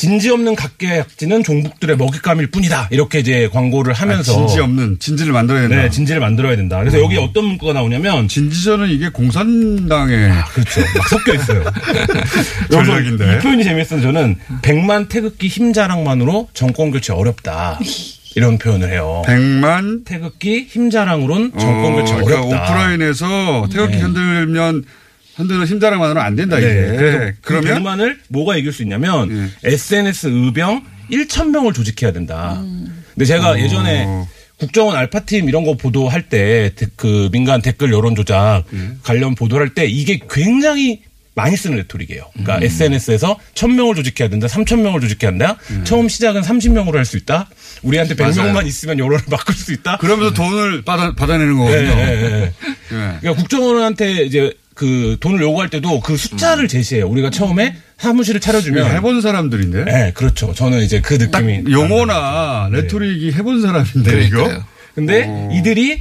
[0.00, 2.88] 진지 없는 각계약지는 종북들의 먹잇감일 뿐이다.
[2.90, 5.82] 이렇게 이제 광고를 하면서 아, 진지 없는 진지를 만들어야 된다.
[5.82, 6.78] 네, 진지를 만들어야 된다.
[6.78, 10.80] 그래서 여기 어떤 문구가 나오냐면 진지전은 이게 공산당의 그렇죠.
[10.96, 11.64] 막 섞여 있어요.
[12.72, 13.36] 전략인데.
[13.36, 17.78] 이 표현이 재밌어서 저는 100만 태극기 힘 자랑만으로 정권 교체 어렵다.
[18.36, 19.22] 이런 표현을 해요.
[19.26, 22.72] 100만 태극기 힘 자랑으로는 정권 교체 어, 그러니까 어렵다.
[22.72, 24.02] 오프라인에서 태극기 네.
[24.02, 24.84] 흔들면
[25.40, 26.96] 흔드는 힘자랑만으로는 안 된다 네, 이게.
[26.96, 29.68] 그래서 그 그러면 100만을 뭐가 이길 수 있냐면 예.
[29.70, 32.62] SNS 의병 1,000명을 조직해야 된다.
[33.14, 33.58] 근데 제가 어.
[33.58, 34.06] 예전에
[34.58, 38.78] 국정원 알파팀 이런 거 보도할 때 그 민간 댓글 여론 조작 예.
[39.02, 41.02] 관련 보도할 때 이게 굉장히
[41.34, 42.24] 많이 쓰는 레토릭이에요.
[42.32, 42.62] 그러니까 음.
[42.64, 45.56] SNS에서 1000명을 조직해야 된다, 3000명을 조직해야 한다.
[45.84, 47.48] 처음 시작은 30명으로 할 수 있다.
[47.82, 48.52] 우리한테 100명만 음.
[48.52, 48.66] 맞아요.
[48.66, 49.96] 있으면 여론을 바꿀 수 있다.
[49.98, 51.80] 그러면서 돈을 받아, 받아내는 거거든요.
[51.94, 52.42] 네, 네, 네.
[52.42, 52.52] 예.
[53.20, 57.06] 그러니까 국정원한테 이제 그 돈을 요구할 때도 그 숫자를 제시해요.
[57.06, 58.96] 우리가 처음에 사무실을 차려주면 음.
[58.96, 59.84] 해본 사람들인데.
[59.84, 60.54] 네, 그렇죠.
[60.54, 64.48] 저는 이제 그 느낌이 용어나 레토릭이 해본 사람인데 이거.
[64.48, 64.58] 네.
[64.94, 66.00] 근데 이들이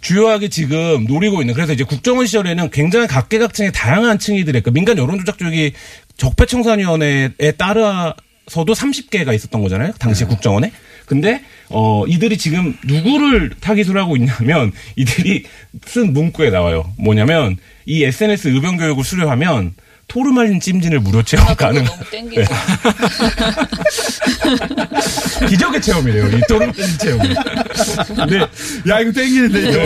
[0.00, 5.36] 주요하게 지금 노리고 있는 그래서 이제 국정원 시절에는 굉장히 각계각층의 다양한 층이들의 그 민간 여론조작
[5.36, 5.74] 쪽이
[6.16, 9.92] 적폐청산위원회에 따라서도 30개가 있었던 거잖아요.
[9.98, 10.72] 당시 에 국정원에.
[11.04, 15.44] 근데 어 이들이 지금 누구를 타깃으로 하고 있냐면 이들이
[15.84, 16.92] 쓴 문구에 나와요.
[16.98, 17.56] 뭐냐면
[17.86, 19.74] 이 SNS 의병 교육을 수료하면
[20.08, 21.84] 토르말린 찜진을 무료 체험 가능.
[21.84, 22.30] 네.
[25.48, 26.28] 기적의 체험이래요.
[26.28, 27.18] 이 토르말린 체험.
[28.14, 28.38] 근데
[28.88, 29.82] 야 이거 땡기는데 이거.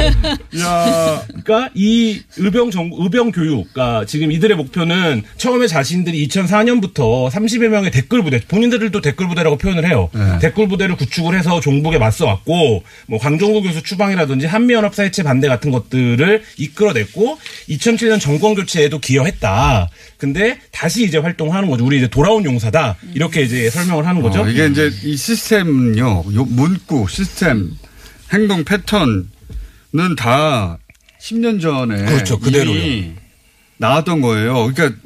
[0.63, 1.23] 야.
[1.27, 7.91] 그러니까 이 의병 정 의병 교육, 그러니까 지금 이들의 목표는 처음에 자신들이 2004년부터 30여 명의
[7.91, 10.11] 댓글 부대, 본인들도 댓글 부대라고 표현을 해요.
[10.13, 10.39] 네.
[10.41, 16.43] 댓글 부대를 구축을 해서 종북에 맞서왔고, 뭐 강종구 교수 추방이라든지 한미연합사 해체 반대 같은 것들을
[16.59, 17.39] 이끌어냈고,
[17.71, 19.89] 2007년 정권 교체에도 기여했다.
[20.21, 21.85] 근데 다시 이제 활동하는 거죠.
[21.87, 22.97] 우리 이제 돌아온 용사다.
[23.15, 24.43] 이렇게 이제 설명을 하는 거죠.
[24.43, 27.71] 어, 이게 이제 이 시스템은요, 요 문구, 시스템,
[28.31, 29.25] 행동 패턴은
[30.19, 30.79] 다
[31.23, 32.77] 10년 전에 그렇죠, 그대로요.
[32.77, 33.13] 이미
[33.79, 34.71] 나왔던 거예요.
[34.75, 35.01] 그러니까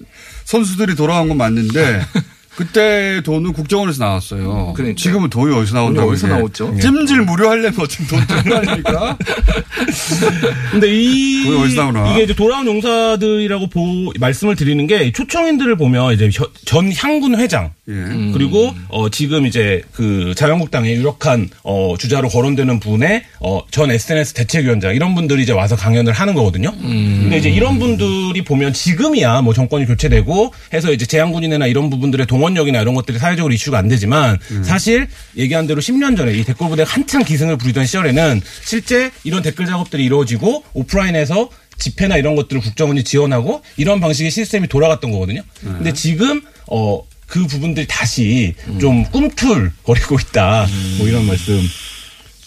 [0.45, 2.01] 선수들이 돌아온 건 맞는데
[2.57, 4.73] 그때 돈은 국정원에서 나왔어요.
[4.77, 4.95] 그러니까요.
[4.95, 6.29] 지금은 돈이 어디서 나온다고 어디서.
[6.29, 6.77] 나왔죠?
[6.81, 9.19] 찜질 무료 하려면 어차피 돈 들어가니까.
[10.71, 12.13] 근데 이 그게 어디서 나오나?
[12.13, 17.73] 이게 이제 돌아온 용사들이라고 보 말씀을 드리는 게 초청인들을 보면 이제 혀- 전 향군 회장
[17.89, 17.93] 예.
[18.33, 24.95] 그리고 어 지금 이제 그 자유한국당의 유력한 어 주자로 거론되는 분의 어 전 SNS 대책위원장
[24.95, 26.71] 이런 분들이 이제 와서 강연을 하는 거거든요.
[26.81, 32.44] 근데 이제 이런 분들이 보면 지금이야 뭐 정권이 교체되고 해서 이제 재향군인이나 이런 부분들의 동원
[32.45, 36.91] 공원역이나 이런 것들이 사회적으로 이슈가 안 되지만 사실 얘기한 대로 10년 전에 이 댓글 부대가
[36.91, 43.63] 한창 기승을 부리던 시절에는 실제 이런 댓글 작업들이 이루어지고 오프라인에서 집회나 이런 것들을 국정원이 지원하고
[43.77, 45.43] 이런 방식의 시스템이 돌아갔던 거거든요.
[45.63, 50.67] 근데 지금 어 그 부분들이 다시 좀 꿈틀거리고 있다.
[50.99, 51.61] 뭐 이런 말씀.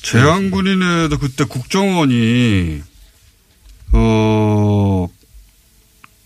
[0.02, 2.82] 재앙군인에도 그때 국정원이
[3.92, 5.08] 어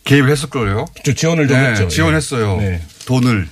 [0.03, 0.85] 개입했을 거예요.
[1.03, 1.87] 저 지원을 좀 했죠.
[1.87, 2.57] 지원했어요.
[2.57, 2.81] 네.
[3.05, 3.47] 돈을.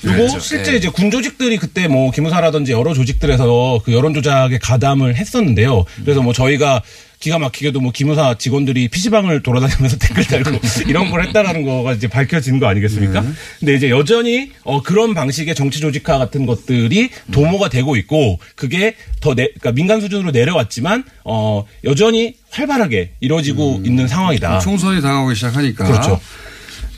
[0.00, 0.40] 그리고 그랬죠.
[0.40, 0.78] 실제 네.
[0.78, 5.84] 이제 군 조직들이 그때 뭐 기무사라든지 여러 조직들에서 그 여론 조작에 가담을 했었는데요.
[6.04, 6.82] 그래서 뭐 저희가
[7.20, 12.60] 기가 막히게도 뭐 기무사 직원들이 PC방을 돌아다니면서 댓글 달고 이런 걸 했다라는 거가 이제 밝혀진
[12.60, 13.20] 거 아니겠습니까?
[13.20, 13.28] 네.
[13.58, 19.34] 근데 이제 여전히 어 그런 방식의 정치 조직화 같은 것들이 도모가 되고 있고 그게 더
[19.34, 24.60] 내, 그러니까 민간 수준으로 내려왔지만 어 여전히 활발하게 이루어지고 있는 상황이다.
[24.60, 25.84] 총선이 다가오기 시작하니까.
[25.84, 26.20] 그렇죠.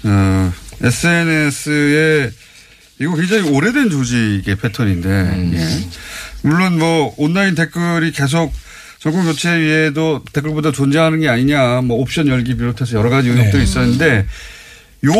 [0.04, 2.30] 어, SNS에
[3.00, 5.08] 이거 굉장히 오래된 조직의 패턴인데,
[5.54, 5.88] 예.
[6.42, 8.52] 물론 뭐 온라인 댓글이 계속
[8.98, 13.62] 정권 교체 위에도 댓글보다 존재하는 게 아니냐, 뭐 옵션 열기 비롯해서 여러 가지 의혹들이 네.
[13.62, 14.26] 있었는데,
[15.06, 15.12] 요,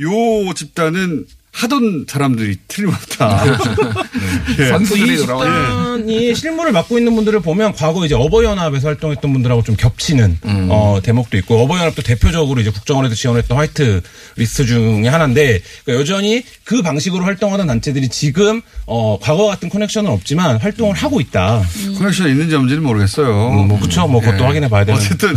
[0.00, 3.44] 요 집단은 하던 사람들이 틀림없다.
[4.58, 4.68] 예.
[4.96, 10.38] 이 집단이 실무를 맡고 있는 분들을 보면 과거 이제 어버이연합에서 활동했던 분들하고 좀 겹치는
[10.70, 14.00] 어, 대목도 있고 어버이연합도 대표적으로 이제 국정원에서 지원했던 화이트
[14.36, 20.56] 리스트 중에 하나인데 그러니까 여전히 그 방식으로 활동하던 단체들이 지금 어, 과거 같은 커넥션은 없지만
[20.56, 21.62] 활동을 하고 있다.
[21.98, 23.50] 커넥션 있는지 없는지는 모르겠어요.
[23.50, 24.08] 뭐 그쵸.
[24.08, 24.98] 뭐 그것도 확인해 봐야 되는.
[24.98, 25.34] 어쨌든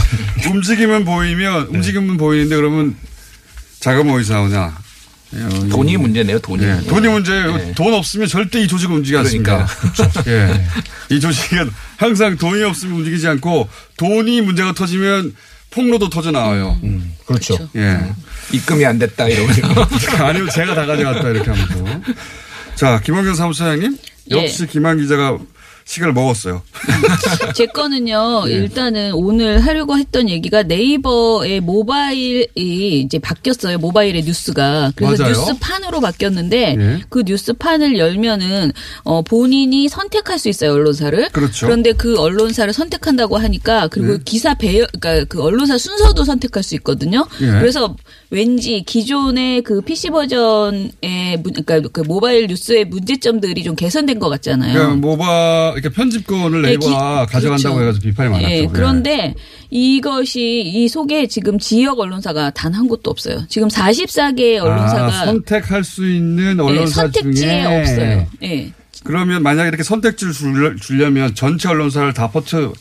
[0.50, 2.96] 움직이면 보이면 움직이면 보이는데 그러면
[3.82, 4.85] 자금 어디서 나오냐?
[5.34, 6.64] 예, 돈이 이- 문제네요, 돈이.
[6.64, 7.58] 예, 돈이 문제예요.
[7.58, 7.72] 네.
[7.76, 9.68] 돈 없으면 절대 이 조직은 움직이지 않습니다.
[10.28, 10.66] 예.
[11.10, 13.68] 이 조직은 항상 돈이 없으면 움직이지 않고
[13.98, 15.36] 돈이 문제가 터지면
[15.72, 16.80] 폭로도 터져 나와요.
[17.26, 17.58] 그렇죠.
[17.76, 18.00] 예.
[18.54, 19.52] 입금이 안 됐다 이러고.
[20.24, 22.02] 아니면 제가 다 가져갔다 이렇게 하면서.
[22.76, 23.98] 자, 김원경 사무처장님.
[24.32, 24.36] 예.
[24.44, 25.38] 역시 김한 기자가
[25.86, 26.64] 시간을 먹었어요.
[27.54, 33.78] 제 거는요, 일단은 오늘 하려고 했던 얘기가 네이버의 모바일이 이제 바뀌었어요.
[33.78, 34.94] 모바일의 뉴스가.
[34.96, 35.36] 그래서 맞아요.
[35.36, 37.02] 뉴스판으로 바뀌었는데 예.
[37.10, 38.72] 그 뉴스판을 열면은
[39.04, 40.74] 어, 본인이 선택할 수 있어요.
[40.74, 41.30] 언론사를.
[41.30, 41.68] 그렇죠.
[41.68, 44.20] 런데 그 언론사를 선택한다고 하니까 그리고 예.
[44.26, 47.28] 기사 배열, 그러니까 그 언론사 순서도 선택할 수 있거든요.
[47.42, 47.46] 예.
[47.46, 47.96] 그래서
[48.40, 50.92] 왠지 기존의 그 PC 버전의
[51.42, 54.74] 문- 그러니까 그 모바일 뉴스의 문제점들이 좀 개선된 것 같잖아요.
[54.74, 57.82] 그러니까 모바, 이렇게 편집권을 네, 네이버가 기- 가져간다고 그렇죠.
[57.82, 58.50] 해가지고 비판이 많았죠.
[58.52, 58.68] 예, 예.
[58.68, 59.36] 그런데
[59.70, 63.46] 이것이 이 속에 지금 지역 언론사가 단 한 곳도 없어요.
[63.48, 68.28] 지금 44개의 언론사가 아, 선택할 수 있는 예, 언론사 선택지에 중에 없어요.
[68.44, 68.72] 예.
[69.06, 72.74] 그러면 만약에 이렇게 선택지를 줄- 주려면 전체 언론사를 다 퍼쳐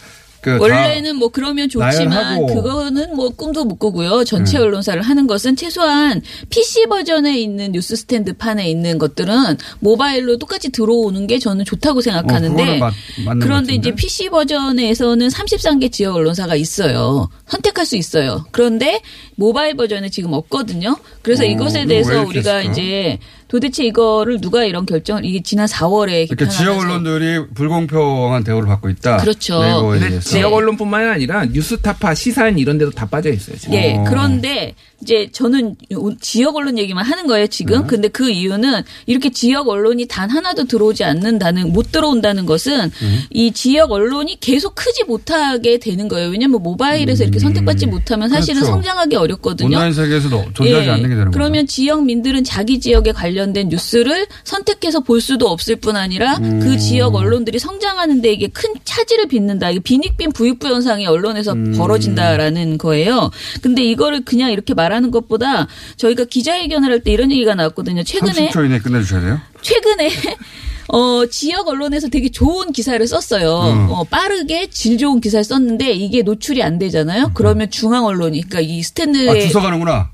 [0.44, 2.46] 그 원래는 뭐 그러면 좋지만 나열하고.
[2.54, 4.24] 그거는 뭐 꿈도 못 꾸고요.
[4.24, 4.64] 전체 음.
[4.64, 6.20] 언론사를 하는 것은 최소한
[6.50, 12.02] PC 버전에 있는 뉴스 스탠드 판에 있는 것들은 모바일로 똑같이 들어오는 게 저는 좋다고 어,
[12.02, 13.94] 생각하는데 그거는 맞- 그런데 이제?
[13.94, 17.28] PC 버전에서는 33개 지역 언론사가 있어요.
[17.46, 18.44] 선택할 수 있어요.
[18.52, 19.00] 그런데
[19.36, 20.96] 모바일 버전에 지금 없거든요.
[21.22, 22.62] 그래서 어, 이것에 대해서 왜 이렇게 우리가?
[22.62, 23.18] 이제
[23.48, 29.18] 도대체 이거를 누가 이런 결정을 이게 지난 4월에 그러니까 지역 언론들이 불공평한 대우를 받고 있다.
[29.18, 29.60] 그렇죠.
[30.00, 30.20] 대해서.
[30.30, 33.56] 지역 언론뿐만 아니라 뉴스타파, 시사인 이런 데도 다 빠져 있어요.
[33.56, 33.74] 지금.
[33.74, 34.04] 예, 어.
[34.08, 37.82] 그런데 이제 저는 요- 지역 언론 얘기만 하는 거예요, 지금.
[37.82, 37.86] 네.
[37.86, 43.18] 근데 그 이유는 이렇게 지역 언론이 단 하나도 들어오지 않는다는, 못 들어온다는 것은 네.
[43.30, 46.30] 이 지역 언론이 계속 크지 못하게 되는 거예요.
[46.30, 48.60] 왜냐면 모바일에서 이렇게 선택받지 못하면 사실은 음.
[48.62, 48.72] 그렇죠.
[48.74, 49.76] 성장하기 어렵거든요.
[49.76, 50.90] 온라인 세계에서도 존재하지 예.
[50.90, 51.30] 않는 게 되는 거죠.
[51.32, 56.60] 그러면 지역민들은 자기 지역에 관련된 뉴스를 선택해서 볼 수도 없을 뿐 아니라 음.
[56.60, 59.70] 그 지역 언론들이 성장하는데 이게 큰 차질을 빚는다.
[59.70, 61.74] 이게 빈익빈 부익부 현상이 언론에서 음.
[61.76, 63.30] 벌어진다라는 거예요.
[63.62, 65.66] 근데 이거를 그냥 이렇게 말하는 것보다
[65.96, 68.02] 저희가 기자회견을 할 때 이런 얘기가 나왔거든요.
[68.04, 69.40] 최근에 30초 이내에 끝내주셔야 돼요.
[69.64, 70.10] 최근에
[70.88, 73.72] 어, 지역 언론에서 되게 좋은 기사를 썼어요.
[73.72, 73.90] 음.
[73.90, 77.32] 어, 빠르게 질 좋은 기사를 썼는데 이게 노출이 안 되잖아요.
[77.34, 80.10] 그러면 중앙 언론이 그러니까 이 스탠드에 아, 주워 가는구나.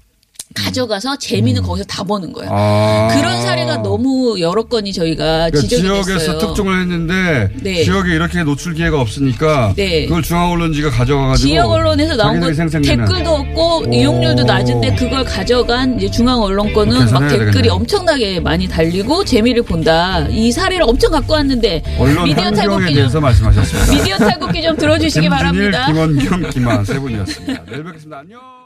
[0.55, 2.51] 가져가서 재미는 거기서 다 버는 거예요.
[2.53, 3.09] 아.
[3.14, 6.38] 그런 사례가 너무 여러 건이 저희가 그러니까 지역에서 됐어요.
[6.38, 7.84] 특종을 했는데 네.
[7.84, 10.07] 지역에 이렇게 노출 기회가 없으니까 네.
[10.07, 13.05] 그걸 중앙 언론지가 가져가가지고 지역 언론에서 나온 거 생생내는.
[13.05, 13.92] 댓글도 없고 오.
[13.92, 17.72] 이용률도 낮은데 그걸 가져간 이제 중앙 언론 거는 막 댓글이 되겠네요.
[17.72, 20.26] 엄청나게 많이 달리고 재미를 본다.
[20.30, 23.92] 이 사례를 엄청 갖고 왔는데 언론 미디어 탈곡기 좀 말씀하셨습니다.
[23.92, 25.86] 미디어 탈곡기 좀 들어주시기 김준일, 바랍니다.
[25.86, 27.62] 김원경, 김한 세 분이었습니다.
[27.70, 28.18] 내일 뵙겠습니다.
[28.18, 28.59] 안녕.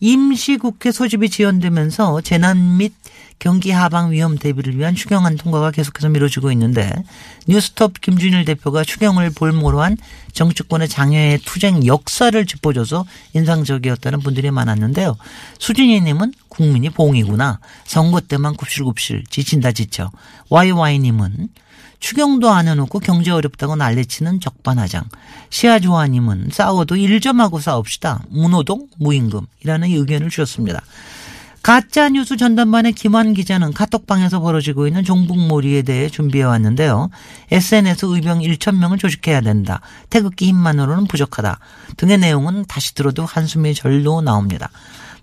[0.00, 2.94] 임시국회 소집이 지연되면서 재난 및
[3.38, 6.92] 경기 하방 위험 대비를 위한 추경안 통과가 계속해서 미뤄지고 있는데
[7.48, 9.96] 뉴스톱 김준일 대표가 추경을 볼모로 한
[10.32, 15.16] 정치권의 장애의 투쟁 역사를 짚어줘서 인상적이었다는 분들이 많았는데요.
[15.58, 17.60] 수진이님은 국민이 봉이구나.
[17.84, 20.10] 선거 때만 굽실굽실 지친다 지쳐.
[20.50, 21.48] YY님은
[22.00, 25.04] 추경도 안 해놓고 경제 어렵다고 난리치는 적반하장.
[25.50, 28.22] 시아조아님은 싸워도 일 좀 하고 싸웁시다.
[28.30, 30.80] 무노동, 무임금이라는 의견을 주셨습니다.
[31.62, 37.10] 가짜 뉴스 전담반의 김환 기자는 카톡방에서 벌어지고 있는 종북몰이에 대해 준비해 왔는데요.
[37.50, 39.82] SNS 의병 1천 명을 조직해야 된다.
[40.08, 41.58] 태극기 힘만으로는 부족하다.
[41.98, 44.70] 등의 내용은 다시 들어도 한숨이 절로 나옵니다.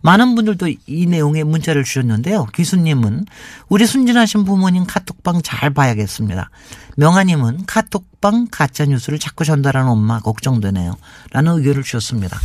[0.02, 2.46] 많은 분들도 이 내용의 문자를 주셨는데요.
[2.54, 3.26] 기수님은
[3.70, 6.50] 우리 순진하신 부모님 카톡방 잘 봐야겠습니다.
[6.98, 10.98] 명아님은 카톡방 가짜뉴스를 자꾸 전달하는 엄마 걱정되네요.
[11.32, 12.40] 라는 의견을 주셨습니다.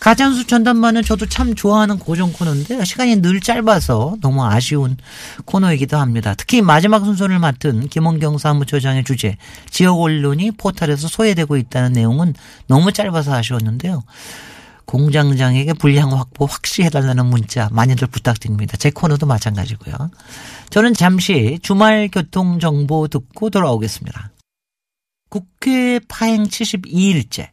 [0.00, 4.96] 가짜뉴스 전담반은 저도 참 좋아하는 고정 코너인데 시간이 늘 짧아서 너무 아쉬운
[5.44, 6.34] 코너이기도 합니다.
[6.36, 9.36] 특히 마지막 순서를 맡은 김원경 사무처장의 주제
[9.70, 12.34] 지역 언론이 포탈에서 소외되고 있다는 내용은
[12.66, 14.02] 너무 짧아서 아쉬웠는데요.
[14.84, 18.76] 공장장에게 분량 확보 확실히 해달라는 문자 많이들 부탁드립니다.
[18.76, 20.10] 제 코너도 마찬가지고요.
[20.70, 24.32] 저는 잠시 주말 교통 정보 듣고 돌아오겠습니다.
[25.28, 27.51] 국회 파행 72일째.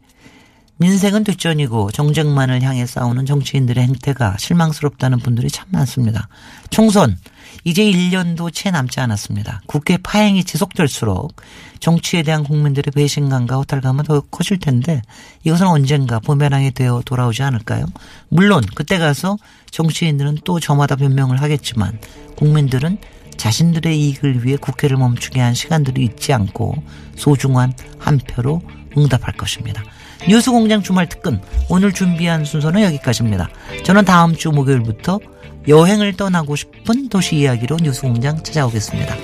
[0.82, 6.30] 민생은 뒷전이고 정쟁만을 향해 싸우는 정치인들의 행태가 실망스럽다는 분들이 참 많습니다.
[6.70, 7.18] 총선
[7.66, 9.62] 이제 1년도 채 남지 않았습니다.
[9.66, 11.36] 국회 파행이 지속될수록
[11.82, 15.02] 정치에 대한 국민들의 배신감과 허탈감은 더 커질 텐데
[15.44, 17.86] 이것은 언젠가 부메랑이 되어 돌아오지 않을까요?
[18.30, 19.38] 물론 그때 가서
[19.72, 22.00] 정치인들은 또 저마다 변명을 하겠지만
[22.38, 23.00] 국민들은
[23.36, 26.82] 자신들의 이익을 위해 국회를 멈추게 한 시간들이 있지 않고
[27.18, 28.62] 소중한 한 표로
[28.98, 29.84] 응답할 것입니다.
[30.28, 33.50] 뉴스공장 주말 특근 오늘 준비한 순서는 여기까지입니다.
[33.84, 35.20] 저는 다음 주 목요일부터
[35.68, 39.16] 여행을 떠나고 싶은 도시 이야기로 뉴스공장 찾아오겠습니다.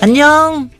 [0.00, 0.77] 안녕!